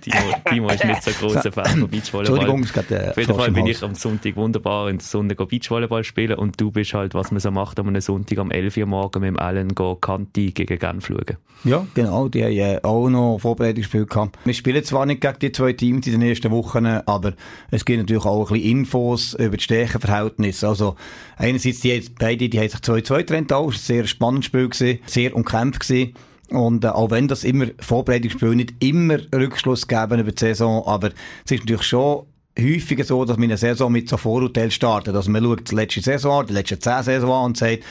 Timo, 0.00 0.34
Timo 0.48 0.68
ist 0.70 0.84
nicht 0.84 1.02
so 1.02 1.10
großer 1.12 1.52
Fan 1.52 1.80
von 1.80 1.88
Beachvolleyball. 1.88 2.38
Entschuldigung, 2.38 2.62
es 2.62 2.72
gerade, 2.72 3.10
Auf 3.10 3.16
jeden 3.16 3.34
Fall 3.34 3.50
bin 3.50 3.66
ich 3.66 3.82
am 3.82 3.94
Sonntag 3.94 4.36
wunderbar 4.36 4.90
in 4.90 4.98
der 4.98 5.06
Sonne 5.06 5.34
Beachvolleyball 5.34 6.04
spielen 6.04 6.38
und 6.38 6.60
du 6.60 6.70
bist 6.70 6.94
halt, 6.94 7.14
was 7.14 7.30
man 7.30 7.40
so 7.40 7.50
macht, 7.50 7.78
am 7.78 8.00
Sonntag 8.00 8.38
um 8.38 8.50
11 8.50 8.76
Uhr 8.78 8.86
morgen 8.86 9.20
mit 9.20 9.28
dem 9.28 9.38
Allen 9.38 9.74
Kanti 9.74 10.52
gegen 10.52 10.78
Genf 10.78 11.06
schauen. 11.06 11.36
Ja, 11.64 11.86
genau, 11.94 12.28
die 12.28 12.42
haben 12.42 12.52
äh, 12.52 12.80
auch 12.82 13.08
noch 13.08 13.38
Vorbereitungsspiel 13.38 14.06
gehabt. 14.06 14.38
Wir 14.44 14.54
spielen 14.54 14.82
zwar 14.82 15.06
nicht 15.06 15.20
gegen 15.20 15.38
die 15.40 15.52
zwei 15.52 15.72
Teams 15.72 16.06
in 16.06 16.14
den 16.14 16.22
ersten 16.22 16.50
Wochen, 16.50 16.86
aber 16.86 17.34
es 17.70 17.84
gibt 17.84 18.00
natürlich 18.00 18.24
auch 18.24 18.50
ein 18.50 18.54
bisschen 18.54 18.78
Infos 18.78 19.34
über 19.34 19.56
die 19.56 19.62
Stärkenverhältnisse. 19.62 20.66
Also, 20.66 20.96
einerseits, 21.36 21.80
die, 21.80 22.02
beide, 22.18 22.48
die 22.48 22.58
haben 22.58 22.68
sich 22.68 22.80
2-2 22.80 23.18
getrennt, 23.18 23.52
auch. 23.52 23.70
Ein 23.70 23.78
sehr 23.78 24.06
spannendes 24.06 24.46
Spiel 24.46 24.68
gewesen, 24.68 24.98
sehr 25.06 25.36
umkämpft 25.36 25.80
gewesen. 25.80 26.14
Und 26.52 26.84
äh, 26.84 26.88
auch 26.88 27.10
wenn 27.10 27.28
das 27.28 27.44
immer 27.44 27.66
Vorbereitungsspiel 27.78 28.54
nicht 28.54 28.74
immer 28.80 29.18
Rückschluss 29.34 29.88
geben 29.88 30.20
über 30.20 30.32
die 30.32 30.38
Saison, 30.40 30.84
aber 30.86 31.10
es 31.44 31.50
ist 31.50 31.60
natürlich 31.60 31.82
schon 31.82 32.26
häufiger 32.58 33.04
so, 33.04 33.24
dass 33.24 33.36
man 33.36 33.44
eine 33.44 33.56
Saison 33.56 33.90
mit 33.90 34.08
so 34.08 34.16
Vorurteilen 34.16 34.70
startet. 34.70 35.14
Also 35.14 35.30
man 35.30 35.42
schaut 35.42 35.70
die 35.70 35.74
letzte 35.74 36.02
Saison, 36.02 36.46
die 36.46 36.52
letzten 36.52 36.80
zehn 36.80 37.02
Saison 37.02 37.30
an 37.32 37.44
und 37.46 37.56
sagt, 37.56 37.82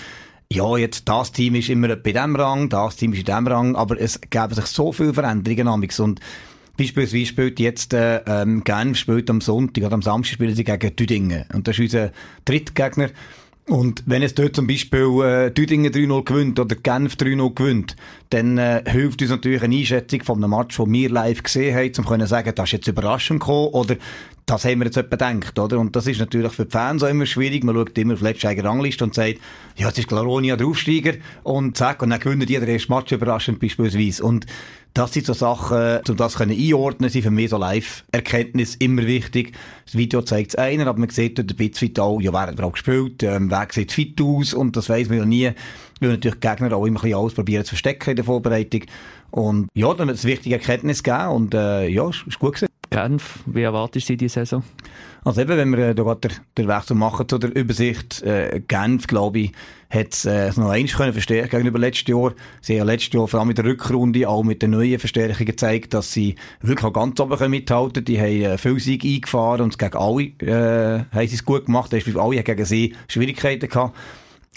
ja, 0.52 0.78
jetzt 0.78 1.08
das 1.08 1.32
Team 1.32 1.56
ist 1.56 1.70
immer 1.70 1.96
bei 1.96 2.12
dem 2.12 2.36
Rang, 2.36 2.70
das 2.70 2.98
Team 2.98 3.14
ist 3.14 3.20
in 3.20 3.26
dem 3.26 3.48
Rang, 3.48 3.76
aber 3.76 4.00
es 4.00 4.20
geben 4.22 4.54
sich 4.54 4.66
so 4.66 4.92
viele 4.92 5.14
Veränderungen 5.14 5.68
amigs 5.68 6.00
und 6.00 6.20
Beispielsweise 6.78 7.26
spielt 7.26 7.60
jetzt 7.60 7.94
äh, 7.94 8.22
ähm, 8.26 8.64
Genf 8.64 8.98
spielt 8.98 9.30
am 9.30 9.42
Sonntag 9.42 9.84
oder 9.84 9.94
am 9.94 10.02
Samstag 10.02 10.34
spielen 10.34 10.56
sie 10.56 10.64
gegen 10.64 10.96
Düdingen. 10.96 11.46
Und 11.54 11.68
das 11.68 11.78
ist 11.78 11.94
unser 11.94 12.12
Drittgegner. 12.46 13.10
Und 13.72 14.04
wenn 14.06 14.22
es 14.22 14.36
dort 14.36 14.54
zum 14.54 14.68
Beispiel 14.68 15.22
äh, 15.24 15.50
Düdingen 15.50 15.94
3-0 15.94 16.26
gewinnt 16.26 16.60
oder 16.60 16.76
Genf 16.76 17.16
3-0 17.16 17.56
gewinnt, 17.56 17.96
dann 18.30 18.58
äh, 18.58 18.84
hilft 18.86 19.22
uns 19.22 19.32
natürlich 19.32 19.64
eine 19.64 19.78
Einschätzung 19.78 20.24
von 20.24 20.44
einem 20.44 20.52
Match, 20.52 20.76
den 20.76 20.92
wir 20.92 21.10
live 21.10 21.42
gesehen 21.42 21.74
haben, 21.74 21.92
um 22.06 22.20
zu 22.20 22.28
sagen, 22.28 22.52
das 22.54 22.66
ist 22.66 22.74
jetzt 22.74 22.88
überraschend 22.90 23.40
gekommen 23.40 23.70
oder 23.70 23.96
das 24.46 24.66
haben 24.66 24.80
wir 24.80 24.86
jetzt 24.86 24.98
etwa 24.98 25.16
gedacht, 25.16 25.60
oder? 25.60 25.80
Und 25.80 25.96
das 25.96 26.08
ist 26.08 26.20
natürlich 26.20 26.52
für 26.52 26.66
die 26.66 26.72
Fans 26.72 27.04
auch 27.04 27.08
immer 27.08 27.26
schwierig. 27.26 27.64
Man 27.64 27.76
schaut 27.76 27.98
immer 27.98 28.14
auf 28.14 28.20
die 28.20 28.26
letzte 28.26 28.64
Rangliste 28.64 29.04
und 29.04 29.14
sagt, 29.14 29.40
ja, 29.78 29.88
jetzt 29.88 30.00
ist 30.00 30.08
Glaronia 30.08 30.56
der 30.56 30.68
Aufsteiger 30.68 31.14
und 31.44 31.78
zack, 31.78 32.02
und 32.02 32.10
dann 32.10 32.20
gewinnt 32.20 32.50
jeder 32.50 32.68
erste 32.68 32.92
Match 32.92 33.12
überraschend 33.12 33.60
beispielsweise. 33.60 34.24
Und 34.24 34.46
das 34.94 35.14
sind 35.14 35.26
so 35.26 35.34
Sachen, 35.34 36.02
um 36.08 36.18
das 36.18 36.36
können 36.36 36.58
einordnen, 36.58 37.10
sind 37.10 37.22
für 37.22 37.32
mich 37.32 37.50
so 37.50 37.58
Live-Erkenntnis 37.58 38.76
immer 38.76 39.06
wichtig. 39.06 39.54
Das 39.86 39.96
Video 39.96 40.22
zeigt 40.22 40.50
es 40.50 40.56
einer, 40.56 40.88
aber 40.88 41.00
man 41.00 41.10
sieht 41.10 41.38
dort 41.38 41.52
ein 41.52 41.56
bisschen 41.56 41.98
auch, 42.00 42.20
ja, 42.20 42.34
wer 42.34 42.42
hat 42.42 42.54
überhaupt 42.54 42.74
gespielt, 42.74 43.24
ähm, 43.24 43.50
wer 43.50 43.68
sieht 43.72 43.94
fit 43.94 44.20
aus 44.22 44.54
und 44.54 44.76
das 44.76 44.90
weiss 44.90 45.08
man 45.08 45.20
ja 45.20 45.26
nie. 45.26 45.52
Weil 46.02 46.10
natürlich 46.10 46.40
die 46.40 46.48
Gegner 46.48 46.76
auch 46.76 46.86
immer 46.86 47.00
ein 47.00 47.04
bisschen 47.04 47.18
alles 47.18 47.34
probieren 47.34 47.64
zu 47.64 47.70
verstecken 47.70 48.10
in 48.10 48.16
der 48.18 48.26
Vorbereitung. 48.26 48.82
Und 49.30 49.70
ja, 49.74 49.94
dann 49.94 50.10
hat 50.10 50.16
es 50.16 50.26
wichtige 50.26 50.56
Erkenntnis 50.56 51.04
gegeben 51.04 51.30
und 51.30 51.54
äh, 51.54 51.88
ja, 51.88 52.10
ist, 52.10 52.26
ist 52.28 52.40
gut 52.40 52.56
gewesen. 52.56 52.71
Genf, 52.92 53.40
wie 53.46 53.62
erwartest 53.62 54.10
du 54.10 54.18
diese 54.18 54.42
Saison? 54.42 54.64
Also 55.24 55.42
eben, 55.42 55.58
wenn 55.58 55.72
wir 55.72 55.90
äh, 55.90 55.96
da 55.96 56.04
gerade 56.04 56.28
den 56.58 56.68
Wechsel 56.68 56.96
machen 56.96 57.28
zu 57.28 57.38
der 57.38 57.56
Übersicht, 57.56 58.22
äh, 58.22 58.62
Genf, 58.68 59.08
glaube 59.08 59.40
ich, 59.40 59.52
hat 59.90 60.12
es 60.12 60.26
äh, 60.26 60.52
noch 60.58 60.70
eins 60.70 60.94
können 60.94 61.14
verstärken 61.14 61.52
gegenüber 61.52 61.80
letztes 61.80 62.10
Jahr. 62.10 62.34
Sie 62.60 62.80
haben 62.80 62.88
letztes 62.88 63.14
Jahr 63.14 63.30
vor 63.30 63.40
allem 63.40 63.48
mit 63.48 63.58
der 63.58 63.66
Rückrunde 63.66 64.28
auch 64.28 64.44
mit 64.44 64.62
den 64.62 64.72
neuen 64.72 65.00
Verstärkungen 65.00 65.46
gezeigt, 65.46 65.94
dass 65.94 66.12
sie 66.12 66.36
wirklich 66.60 66.84
auch 66.84 66.92
ganz 66.92 67.18
oben 67.22 67.38
können 67.38 67.52
mithalten 67.52 68.04
Die 68.04 68.20
haben 68.20 68.42
äh, 68.42 68.58
viel 68.58 68.80
Sieg 68.80 69.06
eingefahren 69.06 69.62
und 69.62 69.80
gegen 69.80 69.98
alle 69.98 70.24
äh, 70.40 71.06
haben 71.14 71.28
sie 71.28 71.36
es 71.36 71.46
gut 71.46 71.68
gemacht. 71.68 71.94
Alle 71.94 72.04
haben 72.04 72.44
gegen 72.44 72.66
sie 72.66 72.94
Schwierigkeiten 73.08 73.70
gehabt. 73.70 73.96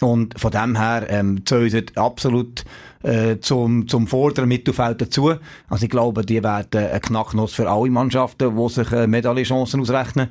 Und 0.01 0.39
von 0.39 0.51
dem 0.51 0.77
her 0.77 1.07
ähm, 1.09 1.47
zählen 1.47 1.87
absolut 1.95 2.65
äh, 3.05 3.39
zum, 3.39 3.87
zum 3.87 4.09
vorderen 4.09 4.49
Mittelfeld 4.49 5.01
dazu. 5.01 5.35
Also 5.69 5.85
ich 5.85 5.91
glaube, 5.91 6.27
die 6.27 6.43
werden 6.43 6.91
ein 6.91 7.01
Knacknuss 7.01 7.55
für 7.55 7.71
alle 7.71 7.91
Mannschaften, 7.91 8.57
die 8.57 8.69
sich 8.69 8.91
äh, 8.91 9.07
Medaillenchancen 9.07 9.81
ausrechnen. 9.81 10.29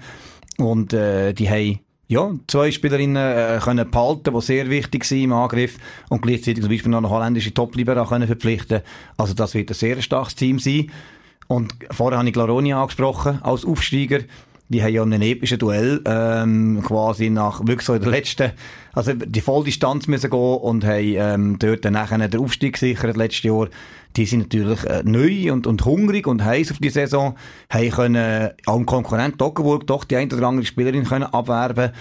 Und 0.57 0.91
äh, 0.91 1.33
die 1.33 1.49
haben 1.49 1.79
ja, 2.07 2.31
zwei 2.47 2.71
Spielerinnen 2.71 3.15
äh, 3.15 3.59
können 3.63 3.89
behalten, 3.89 4.33
die 4.33 4.41
sehr 4.41 4.69
wichtig 4.69 5.05
sind 5.05 5.23
im 5.23 5.33
Angriff 5.33 5.77
und 6.09 6.21
gleichzeitig 6.21 6.61
zum 6.61 6.69
Beispiel 6.69 6.91
noch 6.91 6.99
eine 6.99 7.09
holländische 7.09 7.53
Top-Libera 7.53 8.05
können 8.05 8.27
verpflichten. 8.27 8.81
Also 9.17 9.33
das 9.33 9.53
wird 9.53 9.71
ein 9.71 9.75
sehr 9.75 10.01
starkes 10.01 10.35
Team 10.35 10.59
sein. 10.59 10.91
Und 11.47 11.73
vorher 11.91 12.19
habe 12.19 12.27
ich 12.27 12.33
Glaronia 12.33 12.81
angesprochen 12.81 13.39
als 13.41 13.65
Aufsteiger 13.65 14.19
die 14.69 14.81
haben 14.81 14.93
ja 14.93 15.03
in 15.03 15.13
einem 15.13 15.21
epischen 15.21 15.59
Duell 15.59 16.01
ähm, 16.05 16.81
quasi 16.83 17.29
nach 17.29 17.59
wirklich 17.61 17.85
so 17.85 17.93
in 17.93 18.01
der 18.01 18.11
letzten, 18.11 18.51
also 18.93 19.13
die 19.13 19.41
Volldistanz 19.41 20.07
müssen 20.07 20.29
gehen 20.29 20.39
und 20.39 20.85
haben 20.85 21.15
ähm, 21.15 21.59
dort 21.59 21.85
dann 21.85 21.93
nachher 21.93 22.27
den 22.27 22.39
Aufstieg 22.39 22.73
gesichert 22.73 23.17
letztes 23.17 23.43
Jahr. 23.43 23.67
Die 24.15 24.25
sind 24.25 24.53
natürlich 24.53 24.83
äh, 24.85 25.01
neu 25.03 25.51
und, 25.51 25.67
und 25.67 25.83
hungrig 25.85 26.27
und 26.27 26.43
heiß 26.43 26.71
auf 26.71 26.77
die 26.77 26.89
Saison, 26.89 27.35
haben 27.69 27.89
können 27.89 28.51
auch 28.65 28.77
im 28.77 28.85
Konkurrent 28.85 29.37
Toggenburg 29.37 29.87
doch 29.87 30.03
die 30.03 30.15
ein 30.15 30.31
oder 30.31 30.47
andere 30.47 30.65
Spielerin 30.65 31.03
können 31.03 31.23
abwerben 31.23 31.91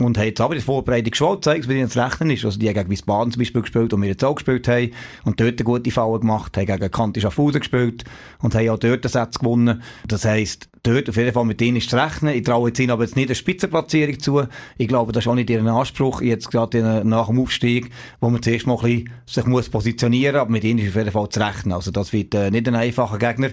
und 0.00 0.18
haben 0.18 0.26
jetzt 0.26 0.40
aber 0.40 0.54
die 0.54 0.60
Vorbereitung 0.60 1.14
schon 1.14 1.36
gezeigt, 1.36 1.68
wie 1.68 1.78
ihnen 1.78 1.88
zu 1.88 2.02
rechnen 2.02 2.30
ist. 2.30 2.44
Also 2.44 2.58
die 2.58 2.68
haben 2.68 2.74
gegen 2.74 2.90
Wiesbaden 2.90 3.32
zum 3.32 3.40
Beispiel 3.40 3.62
gespielt, 3.62 3.92
wo 3.92 3.96
wir 3.96 4.08
jetzt 4.08 4.24
auch 4.24 4.34
gespielt 4.34 4.66
haben. 4.66 4.90
Und 5.24 5.40
dort 5.40 5.52
eine 5.52 5.64
gute 5.64 5.90
Falle 5.90 6.18
gemacht, 6.18 6.56
haben 6.56 6.66
gegen 6.66 6.90
Kanti 6.90 7.20
Schaffhausen 7.20 7.60
gespielt 7.60 8.04
und 8.42 8.54
haben 8.54 8.68
auch 8.70 8.78
dort 8.78 9.04
einen 9.04 9.12
Satz 9.12 9.38
gewonnen. 9.38 9.82
Das 10.08 10.24
heisst, 10.24 10.68
dort 10.82 11.08
auf 11.08 11.16
jeden 11.16 11.32
Fall 11.32 11.44
mit 11.44 11.60
denen 11.60 11.76
ist 11.76 11.90
zu 11.90 11.96
rechnen. 11.96 12.34
Ich 12.34 12.42
traue 12.42 12.70
jetzt 12.70 12.80
ihnen 12.80 12.90
aber 12.90 13.04
jetzt 13.04 13.14
nicht 13.14 13.28
eine 13.28 13.36
Spitzenplatzierung 13.36 14.18
zu. 14.18 14.42
Ich 14.78 14.88
glaube, 14.88 15.12
das 15.12 15.24
ist 15.24 15.28
auch 15.28 15.34
nicht 15.36 15.50
ihren 15.50 15.68
Anspruch, 15.68 16.20
jetzt 16.22 16.50
gerade 16.50 17.04
nach 17.04 17.28
dem 17.28 17.38
Aufstieg, 17.38 17.90
wo 18.20 18.30
man 18.30 18.42
zuerst 18.42 18.66
mal 18.66 18.74
ein 18.74 18.80
bisschen 18.82 19.10
sich 19.26 19.46
muss 19.46 19.68
positionieren, 19.68 20.36
aber 20.36 20.50
mit 20.50 20.64
ihnen 20.64 20.80
ist 20.80 20.88
auf 20.88 20.96
jeden 20.96 21.12
Fall 21.12 21.28
zu 21.28 21.40
rechnen. 21.40 21.72
Also 21.72 21.92
das 21.92 22.12
wird 22.12 22.34
äh, 22.34 22.50
nicht 22.50 22.66
ein 22.66 22.74
einfacher 22.74 23.18
Gegner. 23.18 23.50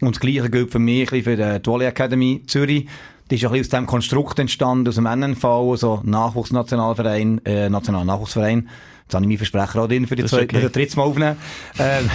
Und 0.00 0.16
das 0.16 0.20
Gleiche 0.20 0.50
gilt 0.50 0.72
für 0.72 0.78
mich 0.78 1.10
für 1.10 1.36
die 1.36 1.66
Volley 1.66 1.86
Academy 1.86 2.42
Zürich. 2.46 2.86
Die 3.30 3.36
ist 3.36 3.44
ein 3.44 3.52
bisschen 3.52 3.64
aus 3.64 3.68
dem 3.70 3.86
Konstrukt 3.86 4.38
entstanden, 4.38 4.88
aus 4.88 4.96
dem 4.96 5.04
NNV, 5.04 5.44
also 5.44 6.00
Nachwuchsnationalverein, 6.04 7.40
äh, 7.44 7.70
Nationalnachwuchsverein. 7.70 8.68
Jetzt 9.04 9.14
habe 9.14 9.24
ich 9.24 9.28
meinen 9.28 9.38
Versprecher 9.38 9.82
auch 9.82 9.88
drin 9.88 10.06
für 10.06 10.16
die 10.16 10.24
zweite, 10.24 10.44
okay. 10.44 10.60
für 10.60 10.70
dritte 10.70 10.96
Mal 10.96 11.02
aufnehmen. 11.04 11.36
ähm, 11.78 12.10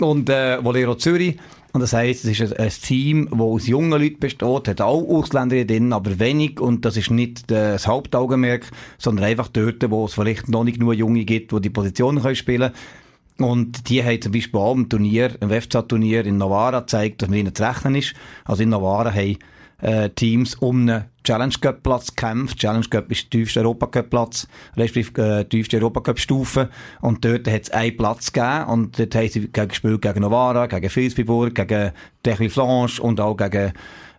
und 0.00 0.30
äh, 0.30 0.62
Volero 0.64 0.94
Zürich. 0.94 1.36
Und 1.72 1.80
das 1.82 1.92
heisst, 1.92 2.24
es 2.24 2.40
ist 2.40 2.52
ein, 2.52 2.58
ein 2.58 2.70
Team, 2.70 3.28
das 3.30 3.40
aus 3.40 3.66
jungen 3.66 4.00
Leuten 4.00 4.18
besteht, 4.18 4.68
hat 4.68 4.80
auch 4.80 5.06
Ausländer 5.06 5.64
drin, 5.64 5.92
aber 5.92 6.18
wenig. 6.18 6.60
Und 6.60 6.84
das 6.84 6.96
ist 6.96 7.10
nicht 7.10 7.50
das 7.50 7.86
Hauptaugenmerk, 7.86 8.70
sondern 8.98 9.26
einfach 9.26 9.48
dort, 9.48 9.88
wo 9.90 10.06
es 10.06 10.14
vielleicht 10.14 10.48
noch 10.48 10.64
nicht 10.64 10.80
nur 10.80 10.94
Junge 10.94 11.24
gibt, 11.24 11.52
die 11.52 11.60
die 11.60 11.70
Positionen 11.70 12.22
können 12.22 12.36
spielen 12.36 12.72
können. 12.72 13.50
Und 13.50 13.88
die 13.88 14.02
haben 14.04 14.20
zum 14.20 14.32
Beispiel 14.32 14.60
auch 14.60 14.74
im 14.74 14.88
Turnier, 14.88 15.30
im 15.40 15.48
WFZ-Turnier 15.48 16.26
in 16.26 16.38
Novara 16.38 16.80
gezeigt, 16.80 17.22
dass 17.22 17.28
mit 17.28 17.38
ihnen 17.38 17.54
zu 17.54 17.62
rechnen 17.62 17.94
ist. 17.94 18.14
Also 18.44 18.62
in 18.62 18.68
Novara 18.68 19.12
haben 19.12 19.38
äh, 19.80 20.10
Teams 20.10 20.54
um 20.56 20.88
einen 20.88 21.04
Challenge 21.24 21.54
Cup 21.60 21.82
Platz 21.82 22.14
kämpft. 22.14 22.58
Challenge 22.58 22.86
Cup 22.88 23.10
ist 23.10 23.24
der 23.24 23.40
tiefste 23.40 23.60
Europa 23.60 23.86
Cup 23.86 24.10
Platz, 24.10 24.48
respektive 24.76 25.40
äh, 25.40 25.44
tiefste 25.44 25.76
Europa 25.76 26.00
Cup 26.00 26.18
Stufe. 26.18 26.70
Und 27.00 27.24
dort 27.24 27.48
hat 27.48 27.62
es 27.62 27.70
einen 27.70 27.96
Platz 27.96 28.32
gegeben. 28.32 28.64
Und 28.64 28.98
dort 28.98 29.14
haben 29.14 29.28
sie 29.28 29.50
gespielt 29.50 30.02
gegen 30.02 30.20
Novara, 30.20 30.66
gegen 30.66 30.90
Filsbiburg, 30.90 31.54
gegen 31.54 31.92
Techli 32.22 32.48
Flanche 32.48 33.02
und 33.02 33.20
auch 33.20 33.36
gegen, 33.36 33.72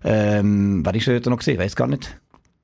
ähm, 0.04 0.86
wer 0.86 0.96
ist 0.96 1.08
dort 1.08 1.26
noch 1.26 1.38
gesehen? 1.38 1.60
Weiß 1.60 1.76
gar 1.76 1.88
nicht. 1.88 2.16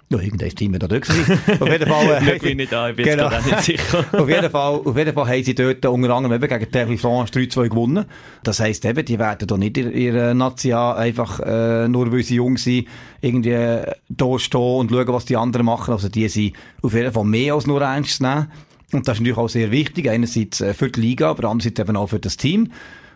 Ja, 0.10 0.20
irgendein 0.20 0.52
Team 0.52 0.72
wird 0.72 0.84
da 0.84 0.88
dort. 0.88 1.10
Auf 1.60 1.70
jeden 1.70 1.90
Fall. 1.90 2.24
Äh, 2.26 2.36
ich 2.38 2.42
bin 2.42 2.58
nicht 2.58 2.72
da, 2.72 2.90
ich 2.90 2.96
bin 2.96 3.06
genau. 3.06 3.30
jetzt 3.30 3.46
nicht 3.46 3.62
sicher. 3.62 4.06
auf, 4.14 4.30
jeden 4.30 4.50
Fall, 4.50 4.80
auf 4.86 4.98
jeden 4.98 5.14
Fall 5.14 5.28
haben 5.28 5.44
sie 5.44 5.54
dort 5.54 5.86
unter 5.86 6.16
anderem 6.16 6.42
eben 6.42 6.48
gegen 6.48 6.72
Terry 6.72 6.98
France 6.98 7.34
3-2 7.34 7.68
gewonnen. 7.68 8.06
Das 8.42 8.62
heisst 8.62 8.86
eben, 8.86 9.04
die 9.04 9.20
werden 9.20 9.46
da 9.46 9.58
nicht 9.58 9.78
in 9.78 9.92
ihrer 9.92 10.34
Nation 10.34 10.96
einfach, 10.96 11.42
äh, 11.42 11.90
nur 11.90 12.10
weil 12.14 12.24
sie 12.24 12.36
jung 12.36 12.56
sind, 12.56 12.88
irgendwie 13.20 13.50
äh, 13.50 13.92
da 14.08 14.40
stehen 14.40 14.62
und 14.62 14.92
schauen, 14.92 15.08
was 15.10 15.26
die 15.26 15.36
anderen 15.36 15.66
machen. 15.66 15.92
Also 15.94 16.08
die 16.08 16.30
sind 16.30 16.54
auf 16.82 16.94
jeden 16.94 17.12
Fall 17.12 17.26
mehr 17.26 17.56
als 17.56 17.68
nur 17.68 17.82
eins 17.82 18.18
zu 18.18 18.24
nehmen. 18.24 18.50
Und 18.94 19.10
das 19.10 19.18
ist 19.18 19.20
natürlich 19.20 19.38
auch 19.38 19.50
sehr 19.50 19.72
wichtig. 19.72 20.10
Einerseits 20.10 20.62
äh, 20.62 20.74
für 20.74 20.90
die 20.90 21.02
Liga, 21.02 21.32
aber 21.32 21.50
andererseits 21.50 21.82
eben 21.82 21.98
auch 21.98 22.08
für 22.08 22.20
das 22.20 22.38
Team. 22.38 22.72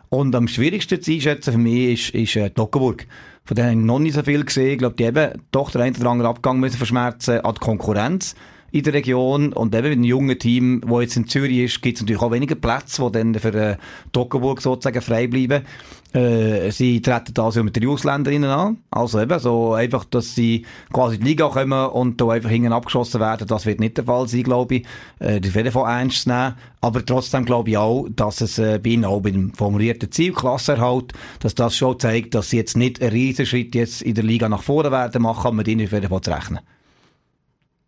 Und 0.10 0.36
am 0.36 0.50
schwierigsten 0.50 1.01
zu 1.01 1.13
einschätzen 1.13 1.53
für 1.53 1.57
mich 1.57 2.13
ist, 2.13 2.15
ist 2.15 2.36
äh, 2.36 2.50
Toggenburg. 2.50 3.07
Von 3.43 3.55
denen 3.55 3.69
habe 3.69 3.79
ich 3.79 3.86
noch 3.86 4.00
nicht 4.00 4.15
so 4.15 4.24
viel 4.24 4.45
gesehen. 4.45 4.74
Ich 4.74 4.77
glaube, 4.77 4.95
die 4.95 5.03
eben 5.03 5.41
doch 5.51 5.71
der 5.71 5.81
ein 5.81 5.95
oder 5.95 6.10
andere 6.10 6.29
Abgang 6.29 6.60
müssen 6.60 6.77
verschmerzen 6.77 7.41
an 7.41 7.55
die 7.55 7.60
Konkurrenz 7.60 8.36
in 8.71 8.83
der 8.83 8.93
Region. 8.93 9.53
Und 9.53 9.75
eben 9.75 9.83
mit 9.83 9.93
einem 9.93 10.03
jungen 10.03 10.39
Team, 10.39 10.81
das 10.88 11.01
jetzt 11.01 11.17
in 11.17 11.27
Zürich 11.27 11.57
ist, 11.57 11.81
gibt 11.81 11.98
es 11.98 12.01
natürlich 12.01 12.21
auch 12.21 12.31
weniger 12.31 12.55
Plätze, 12.55 13.03
die 13.05 13.12
dann 13.12 13.36
für 13.36 13.53
äh, 13.53 13.77
Toggenburg 14.12 14.62
sozusagen 14.62 15.01
frei 15.01 15.27
bleiben. 15.27 15.65
Äh, 16.13 16.71
sie 16.71 17.01
treten 17.01 17.39
also 17.39 17.63
mit 17.63 17.75
den 17.75 17.87
Ausländerinnen 17.87 18.49
an. 18.49 18.77
Also 18.91 19.19
eben, 19.21 19.39
so 19.39 19.73
einfach, 19.73 20.03
dass 20.05 20.35
sie 20.35 20.65
quasi 20.91 21.15
in 21.15 21.21
die 21.21 21.27
Liga 21.29 21.47
kommen 21.47 21.89
und 21.89 22.19
da 22.19 22.27
einfach 22.29 22.49
hinten 22.49 22.73
abgeschossen 22.73 23.21
werden, 23.21 23.47
das 23.47 23.65
wird 23.65 23.79
nicht 23.79 23.97
der 23.97 24.03
Fall 24.03 24.27
sein, 24.27 24.43
glaube 24.43 24.75
ich. 24.75 24.85
Äh, 25.19 25.39
das 25.39 25.53
wird 25.53 25.71
Fall 25.71 25.99
ernst 25.99 26.27
nehmen. 26.27 26.55
Aber 26.81 27.05
trotzdem 27.05 27.45
glaube 27.45 27.69
ich 27.69 27.77
auch, 27.77 28.07
dass 28.09 28.41
es 28.41 28.57
äh, 28.57 28.79
bei 28.83 28.89
ihnen 28.89 29.05
auch 29.05 29.21
beim 29.21 29.53
formulierten 29.53 30.11
Ziel 30.11 30.33
Klassenerhalt, 30.33 31.13
dass 31.39 31.55
das 31.55 31.75
schon 31.75 31.99
zeigt, 31.99 32.35
dass 32.35 32.49
sie 32.49 32.57
jetzt 32.57 32.75
nicht 32.75 33.01
einen 33.01 33.11
riesen 33.11 33.45
Schritt 33.45 33.73
jetzt 33.75 34.01
in 34.01 34.15
der 34.15 34.23
Liga 34.23 34.49
nach 34.49 34.63
vorne 34.63 34.91
werden 34.91 35.21
machen, 35.21 35.55
mit 35.55 35.67
ihnen 35.67 35.85
auf 35.85 35.93
jeden 35.93 36.09
Fall 36.09 36.21
zu 36.21 36.31
rechnen. 36.31 36.59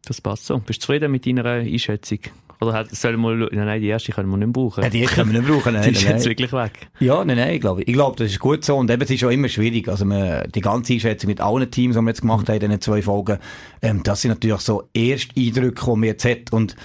Das 0.05 0.21
passt 0.21 0.45
so. 0.45 0.59
Bist 0.59 0.81
du 0.81 0.85
zufrieden 0.85 1.11
mit 1.11 1.25
deiner 1.25 1.45
Einschätzung? 1.45 2.19
Oder 2.67 2.85
sollen 2.91 3.21
wir, 3.21 3.49
nein, 3.51 3.81
die 3.81 3.87
erste 3.87 4.11
können 4.11 4.29
wir 4.29 4.37
nicht 4.37 4.53
brauchen. 4.53 4.83
Ja, 4.83 4.89
die 4.89 5.01
können 5.03 5.31
wir 5.31 5.41
nicht 5.41 5.51
brauchen, 5.51 5.73
nein. 5.73 5.83
die 5.89 5.91
ist 5.91 6.03
jetzt 6.03 6.25
wirklich 6.25 6.53
weg. 6.53 6.87
Ja, 6.99 7.23
nein, 7.23 7.37
nein, 7.37 7.55
ich 7.55 7.61
glaube, 7.61 7.83
ich 7.83 7.93
glaube, 7.93 8.17
das 8.17 8.31
ist 8.31 8.39
gut 8.39 8.63
so. 8.63 8.77
Und 8.77 8.89
eben, 8.89 9.01
es 9.01 9.09
ist 9.09 9.23
auch 9.23 9.29
immer 9.29 9.49
schwierig. 9.49 9.87
Also, 9.87 10.05
man, 10.05 10.49
die 10.53 10.61
ganze 10.61 10.93
Einschätzung 10.93 11.29
mit 11.29 11.41
allen 11.41 11.69
Teams, 11.69 11.95
die 11.95 12.01
wir 12.01 12.09
jetzt 12.09 12.21
gemacht 12.21 12.47
haben 12.49 12.55
in 12.55 12.61
diesen 12.61 12.81
zwei 12.81 13.01
Folgen, 13.01 13.37
ähm, 13.81 14.01
das 14.03 14.21
sind 14.21 14.29
natürlich 14.29 14.61
so 14.61 14.83
Ersteindrücke, 14.93 15.85
die 15.85 15.91
man 15.91 16.03
jetzt 16.03 16.25
hat. 16.25 16.51
Und, 16.51 16.75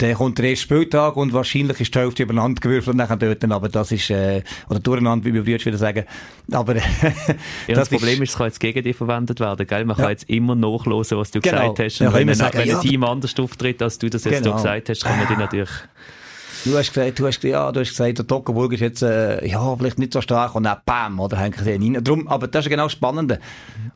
der 0.00 0.14
kommt 0.14 0.38
der 0.38 0.50
erste 0.50 0.64
Spieltag 0.64 1.16
und 1.16 1.32
wahrscheinlich 1.32 1.80
ist 1.80 1.94
die 1.94 1.98
Hälfte 1.98 2.22
übereinander 2.22 2.60
gewürfelt 2.60 2.96
nachher 2.96 3.16
dort, 3.16 3.44
aber 3.50 3.68
das 3.68 3.92
ist, 3.92 4.10
äh, 4.10 4.42
oder 4.68 4.78
durcheinander, 4.78 5.24
wie 5.24 5.32
wir 5.32 5.44
früher 5.44 5.64
wieder 5.64 5.78
sagen. 5.78 6.04
Aber, 6.52 6.76
ja, 6.76 6.82
das, 7.68 7.88
das, 7.88 7.88
Problem 7.88 8.22
ist, 8.22 8.30
es 8.30 8.36
kann 8.36 8.46
jetzt 8.46 8.60
gegen 8.60 8.82
dich 8.82 8.96
verwendet 8.96 9.40
werden, 9.40 9.66
gell? 9.66 9.84
Man 9.86 9.96
ja. 9.96 10.02
kann 10.02 10.10
jetzt 10.10 10.28
immer 10.28 10.54
nachlesen, 10.54 11.16
was 11.16 11.30
du 11.30 11.40
genau. 11.40 11.72
gesagt 11.72 11.78
hast. 11.78 12.00
Und 12.00 12.06
ja, 12.08 12.12
wenn, 12.12 12.28
ein, 12.28 12.38
wenn 12.38 12.76
ein 12.76 12.80
Team 12.80 13.04
anders 13.04 13.34
auftritt, 13.38 13.80
als 13.80 13.98
du 13.98 14.10
das 14.10 14.24
jetzt 14.24 14.42
genau. 14.42 14.56
gesagt 14.56 14.90
hast, 14.90 15.02
kann 15.02 15.18
man 15.18 15.28
die 15.28 15.36
natürlich 15.36 15.70
Du 16.64 16.78
hast 16.78 16.94
gesagt, 16.94 17.18
du 17.18 17.26
hast, 17.26 17.42
ja, 17.42 17.70
du 17.70 17.80
hast 17.80 17.90
gesagt, 17.90 18.16
der 18.16 18.26
Toggenburg 18.26 18.72
ist 18.72 18.80
jetzt, 18.80 19.02
äh, 19.02 19.46
ja, 19.46 19.76
vielleicht 19.76 19.98
nicht 19.98 20.14
so 20.14 20.22
stark 20.22 20.54
und 20.54 20.62
dann 20.62 20.78
bam, 20.86 21.20
oder 21.20 21.36
hängen 21.36 21.56
sie 21.62 21.70
rein. 21.70 22.02
Drum, 22.02 22.26
aber 22.26 22.48
das 22.48 22.64
ist 22.64 22.70
genau 22.70 22.84
das 22.84 22.92
Spannende. 22.92 23.38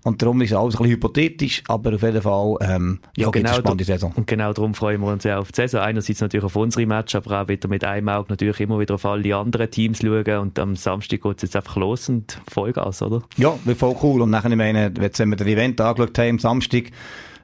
Und 0.04 0.20
darum 0.20 0.42
ist 0.42 0.52
alles 0.52 0.75
ein 0.75 0.82
bisschen 0.82 0.96
hypothetisch, 0.96 1.62
aber 1.66 1.94
auf 1.94 2.02
jeden 2.02 2.20
Fall, 2.20 2.56
ähm, 2.60 3.00
ja, 3.16 3.30
genau, 3.30 3.48
eine 3.48 3.58
spannende 3.58 3.84
Saison. 3.84 4.12
Und 4.14 4.26
genau 4.26 4.52
darum 4.52 4.75
freuen 4.75 5.00
wir 5.00 5.06
uns 5.08 5.25
ja 5.25 5.38
auf 5.38 5.50
die 5.50 5.56
Saison. 5.56 5.80
Einerseits 5.80 6.20
natürlich 6.20 6.44
auf 6.44 6.56
unsere 6.56 6.84
Match, 6.84 7.14
aber 7.14 7.40
auch 7.40 7.48
wieder 7.48 7.68
mit 7.68 7.84
einem 7.84 8.10
Auge 8.10 8.26
natürlich 8.28 8.60
immer 8.60 8.78
wieder 8.78 8.96
auf 8.96 9.06
alle 9.06 9.34
anderen 9.34 9.70
Teams 9.70 10.00
schauen 10.00 10.38
und 10.38 10.58
am 10.58 10.76
Samstag 10.76 11.22
geht 11.22 11.37
es 11.38 11.42
jetzt 11.44 11.56
einfach 11.56 11.76
los 11.76 12.10
und 12.10 12.38
Vollgas, 12.50 13.00
oder? 13.00 13.22
Ja, 13.38 13.54
wird 13.64 13.78
voll 13.78 13.96
cool. 14.02 14.20
Und 14.20 14.28
nachher, 14.28 14.50
ich 14.50 14.56
meine, 14.56 14.92
jetzt 15.00 15.18
haben 15.20 15.30
wir 15.30 15.37
das 15.37 15.46
Event 15.48 15.80
angeschaut 15.80 16.18
haben, 16.18 16.30
am 16.32 16.38
Samstag, 16.38 16.90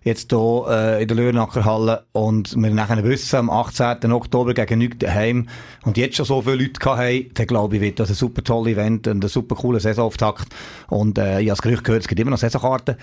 jetzt 0.04 0.30
hier 0.30 0.66
äh, 0.68 1.02
in 1.02 1.08
der 1.08 1.16
Lörnacher 1.16 1.64
Halle 1.64 2.04
und 2.12 2.54
wir 2.56 2.70
nachher 2.70 3.02
wissen, 3.04 3.36
am 3.36 3.50
18. 3.50 4.12
Oktober 4.12 4.52
gegen 4.52 4.78
Nügt 4.78 5.02
daheim 5.02 5.48
und 5.82 5.96
jetzt 5.96 6.16
schon 6.16 6.26
so 6.26 6.42
viele 6.42 6.56
Leute 6.56 6.84
haben, 6.84 7.30
dann 7.34 7.46
glaube 7.46 7.76
ich, 7.76 7.82
wird 7.82 7.98
das 7.98 8.10
ein 8.10 8.14
super 8.14 8.44
tolles 8.44 8.74
Event 8.74 9.08
und 9.08 9.24
ein 9.24 9.28
super 9.28 9.56
cooler 9.56 9.80
Saisonauftakt 9.80 10.48
und 10.88 11.18
äh, 11.18 11.40
ich 11.40 11.48
habe 11.48 11.56
das 11.56 11.62
Gerücht 11.62 11.84
gehört, 11.84 12.02
es 12.02 12.08
gibt 12.08 12.20
immer 12.20 12.30
noch 12.30 12.38
Saisonkarten. 12.38 12.96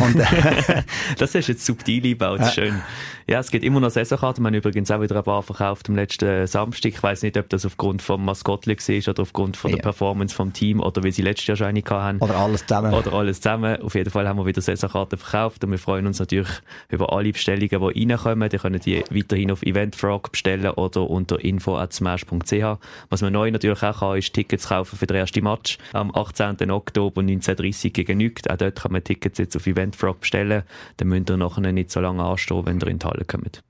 und, 0.00 0.20
äh, 0.20 0.82
das 1.18 1.34
ist 1.34 1.48
jetzt 1.48 1.66
subtil 1.66 2.02
eingebaut, 2.04 2.40
äh, 2.40 2.50
schön. 2.50 2.82
Ja, 3.26 3.40
es 3.40 3.50
gibt 3.50 3.64
immer 3.64 3.80
noch 3.80 3.90
Saisonkarten, 3.90 4.42
wir 4.42 4.48
haben 4.48 4.54
übrigens 4.54 4.90
auch 4.90 5.00
wieder 5.00 5.16
ein 5.16 5.24
paar 5.24 5.42
verkauft 5.42 5.88
am 5.88 5.96
letzten 5.96 6.46
Samstag. 6.46 6.92
Ich 6.92 7.02
weiß 7.02 7.22
nicht, 7.22 7.38
ob 7.38 7.48
das 7.48 7.64
aufgrund 7.64 8.02
vom 8.02 8.24
Maskottli 8.24 8.76
war 8.76 9.08
oder 9.08 9.22
aufgrund 9.22 9.56
von 9.56 9.70
der 9.70 9.78
ja. 9.78 9.82
Performance 9.82 10.34
vom 10.34 10.52
Team 10.52 10.80
oder 10.80 11.02
wie 11.02 11.10
sie 11.10 11.22
letztes 11.22 11.46
Jahr 11.46 11.56
schon 11.56 11.66
eine 11.68 11.82
hatten. 11.82 12.18
Oder 12.18 12.36
alles 12.36 12.66
zusammen. 12.66 12.92
Oder 12.92 13.14
alles 13.14 13.40
zusammen. 13.40 13.80
Auf 13.80 13.94
jeden 13.94 14.10
Fall 14.10 14.28
haben 14.28 14.38
wir 14.38 14.44
wieder 14.46 14.60
Saisonkarten 14.60 15.18
verkauft 15.18 15.64
und 15.64 15.70
wir 15.70 15.78
freuen 15.78 16.06
uns 16.06 16.18
natürlich 16.18 16.43
über 16.88 17.12
alle 17.12 17.32
Bestellungen, 17.32 17.68
die 17.68 18.06
reinkommen. 18.06 18.48
Die 18.48 18.58
können 18.58 18.80
die 18.80 19.04
weiterhin 19.10 19.50
auf 19.50 19.62
Eventfrog 19.62 20.32
bestellen 20.32 20.70
oder 20.70 21.08
unter 21.08 21.42
info.smash.ch. 21.42 22.78
Was 23.10 23.22
man 23.22 23.32
neu 23.32 23.50
natürlich 23.50 23.82
auch 23.82 24.00
kann, 24.00 24.18
ist 24.18 24.32
Tickets 24.32 24.68
kaufen 24.68 24.96
für 24.96 25.06
den 25.06 25.16
ersten 25.16 25.44
Match 25.44 25.78
am 25.92 26.14
18. 26.14 26.70
Oktober 26.70 27.22
19.30 27.22 27.90
gegen 27.90 28.18
Nügt. 28.18 28.50
Auch 28.50 28.56
dort 28.56 28.80
kann 28.80 28.92
man 28.92 29.04
Tickets 29.04 29.38
jetzt 29.38 29.56
auf 29.56 29.66
Eventfrog 29.66 30.20
bestellen. 30.20 30.62
Dann 30.96 31.08
müsst 31.08 31.30
ihr 31.30 31.36
nachher 31.36 31.72
nicht 31.72 31.90
so 31.90 32.00
lange 32.00 32.22
anstehen, 32.22 32.66
wenn 32.66 32.80
ihr 32.80 32.88
in 32.88 32.98
die 32.98 33.06
Halle 33.06 33.24
kommt. 33.24 33.62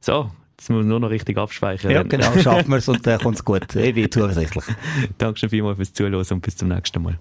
So, 0.00 0.30
Jetzt 0.58 0.70
muss 0.70 0.78
man 0.78 0.88
nur 0.88 1.00
noch 1.00 1.10
richtig 1.10 1.36
abspeichern. 1.36 1.90
Ja, 1.90 2.02
genau, 2.02 2.32
schaffen 2.38 2.70
wir 2.70 2.78
es 2.78 2.88
und 2.88 3.06
dann 3.06 3.20
kommt 3.20 3.36
es 3.36 3.44
gut. 3.44 3.76
Ich 3.76 3.94
bin 3.94 4.10
zuversichtlich. 4.10 4.64
Danke 5.18 5.38
schon 5.38 5.50
vielmals 5.50 5.76
fürs 5.76 5.92
Zuhören 5.92 6.14
und 6.14 6.40
bis 6.40 6.56
zum 6.56 6.68
nächsten 6.68 7.02
Mal. 7.02 7.18